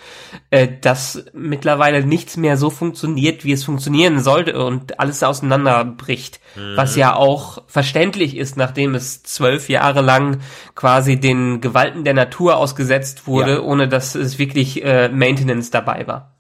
[0.48, 6.40] äh, dass mittlerweile nichts mehr so funktioniert, wie es funktionieren sollte und alles auseinanderbricht.
[6.56, 6.76] Mhm.
[6.76, 10.38] Was ja auch verständlich ist, nachdem es zwölf Jahre lang
[10.74, 13.60] quasi den Gewalten der Natur ausgesetzt wurde, ja.
[13.60, 16.31] ohne dass es wirklich äh, Maintenance dabei war.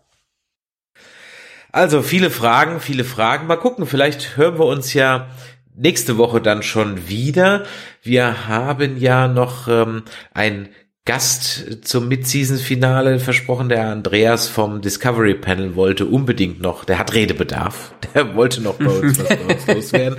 [1.72, 3.46] Also viele Fragen, viele Fragen.
[3.46, 5.28] Mal gucken, vielleicht hören wir uns ja
[5.74, 7.64] nächste Woche dann schon wieder.
[8.02, 10.02] Wir haben ja noch ähm,
[10.34, 10.68] ein
[11.04, 13.70] Gast zum Mid-Season-Finale versprochen.
[13.70, 17.94] Der Andreas vom Discovery Panel wollte unbedingt noch, der hat Redebedarf.
[18.14, 20.18] Der wollte noch bei uns was bei uns loswerden.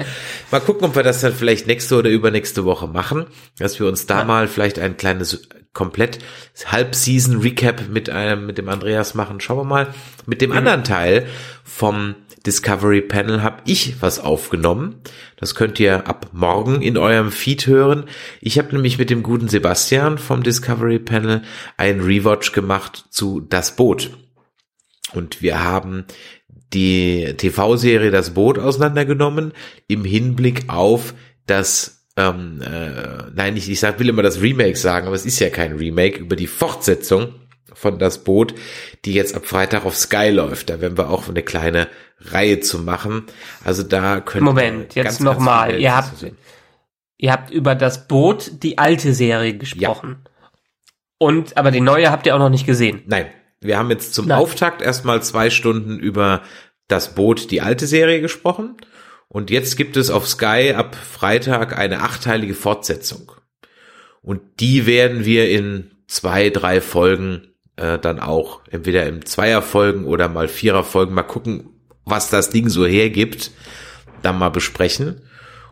[0.49, 3.27] Mal gucken, ob wir das dann vielleicht nächste oder übernächste Woche machen,
[3.59, 4.25] dass wir uns da ja.
[4.25, 6.19] mal vielleicht ein kleines komplett
[6.65, 9.39] Halb-Season-Recap mit einem, mit dem Andreas machen.
[9.39, 9.93] Schauen wir mal.
[10.25, 10.57] Mit dem mhm.
[10.57, 11.27] anderen Teil
[11.63, 12.15] vom
[12.45, 15.01] Discovery Panel habe ich was aufgenommen.
[15.37, 18.05] Das könnt ihr ab morgen in eurem Feed hören.
[18.41, 21.41] Ich habe nämlich mit dem guten Sebastian vom Discovery Panel
[21.77, 24.11] ein Rewatch gemacht zu Das Boot.
[25.13, 26.05] Und wir haben
[26.73, 29.53] die TV-Serie Das Boot auseinandergenommen
[29.87, 31.13] im Hinblick auf
[31.45, 35.39] das ähm, äh, nein, ich, ich sag, will immer das Remake sagen, aber es ist
[35.39, 37.33] ja kein Remake, über die Fortsetzung
[37.73, 38.53] von Das Boot,
[39.05, 40.69] die jetzt ab Freitag auf Sky läuft.
[40.69, 41.87] Da werden wir auch eine kleine
[42.19, 43.25] Reihe zu machen.
[43.65, 45.79] Also da können Moment, jetzt nochmal.
[45.79, 46.25] Ihr habt,
[47.17, 50.21] ihr habt über Das Boot die alte Serie gesprochen.
[50.23, 50.31] Ja.
[51.17, 53.01] Und, aber die neue habt ihr auch noch nicht gesehen.
[53.05, 53.27] Nein.
[53.59, 54.37] Wir haben jetzt zum Nein.
[54.37, 56.41] Auftakt erstmal zwei Stunden über
[56.89, 58.75] Das Boot, die alte Serie gesprochen.
[59.33, 63.31] Und jetzt gibt es auf Sky ab Freitag eine achteilige Fortsetzung.
[64.21, 70.29] Und die werden wir in zwei, drei Folgen äh, dann auch entweder im Zweierfolgen oder
[70.29, 71.71] mal Viererfolgen mal gucken,
[72.05, 73.49] was das Ding so hergibt,
[74.21, 75.23] dann mal besprechen.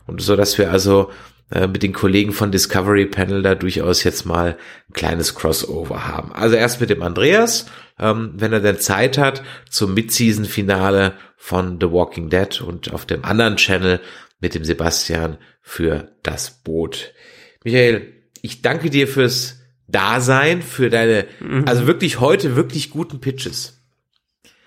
[0.07, 1.12] Und so, dass wir also
[1.52, 4.58] äh, mit den Kollegen von Discovery Panel da durchaus jetzt mal
[4.89, 6.32] ein kleines Crossover haben.
[6.34, 7.66] Also erst mit dem Andreas,
[7.99, 13.26] ähm, wenn er denn Zeit hat, zum Mid-Season-Finale von The Walking Dead und auf dem
[13.26, 13.99] anderen Channel
[14.39, 17.14] mit dem Sebastian für das Boot.
[17.64, 21.68] Michael, ich danke dir fürs Dasein, für deine, mhm.
[21.68, 23.82] also wirklich heute wirklich guten Pitches.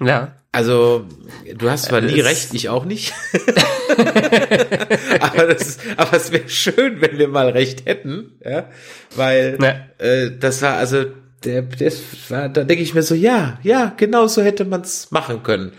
[0.00, 0.36] Ja.
[0.52, 1.08] Also,
[1.52, 3.12] du hast zwar nie recht, ich auch nicht.
[5.20, 8.68] aber das ist, aber es wäre schön, wenn wir mal recht hätten, ja,
[9.16, 10.04] weil ja.
[10.04, 11.04] Äh, das war also
[11.44, 15.42] der, das war, da denke ich mir so, ja, ja, genau so hätte man's machen
[15.42, 15.72] können.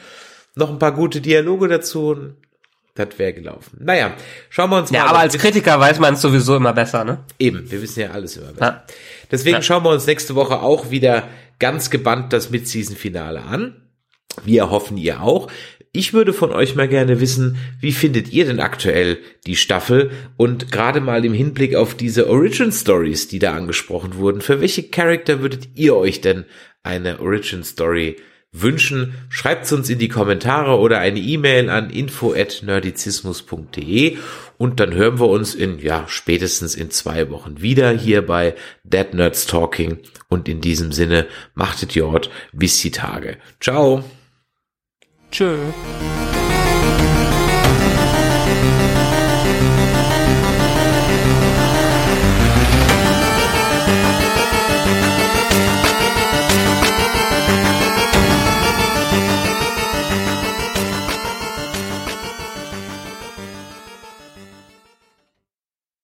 [0.55, 2.33] Noch ein paar gute Dialoge dazu,
[2.95, 3.79] das wäre gelaufen.
[3.81, 4.13] Naja,
[4.49, 4.99] schauen wir uns mal.
[4.99, 7.19] Ja, aber als Kritiker weiß man es sowieso immer besser, ne?
[7.37, 8.65] Eben, wir wissen ja alles immer besser.
[8.65, 8.83] Ja.
[9.31, 9.61] Deswegen ja.
[9.61, 11.27] schauen wir uns nächste Woche auch wieder
[11.59, 13.81] ganz gebannt das Mid-Season-Finale an.
[14.43, 15.49] Wir hoffen ihr auch.
[15.95, 20.69] Ich würde von euch mal gerne wissen, wie findet ihr denn aktuell die Staffel und
[20.69, 25.41] gerade mal im Hinblick auf diese Origin Stories, die da angesprochen wurden, für welche Charakter
[25.41, 26.43] würdet ihr euch denn
[26.83, 28.17] eine Origin Story
[28.51, 29.13] wünschen?
[29.29, 34.17] Schreibt uns in die Kommentare oder eine E-Mail an info@nerdizismus.de
[34.57, 39.13] und dann hören wir uns in ja spätestens in zwei Wochen wieder hier bei Dead
[39.13, 43.37] Nerds Talking und in diesem Sinne machtet Jord bis die Tage.
[43.61, 44.03] Ciao.
[45.35, 46.44] Tschö.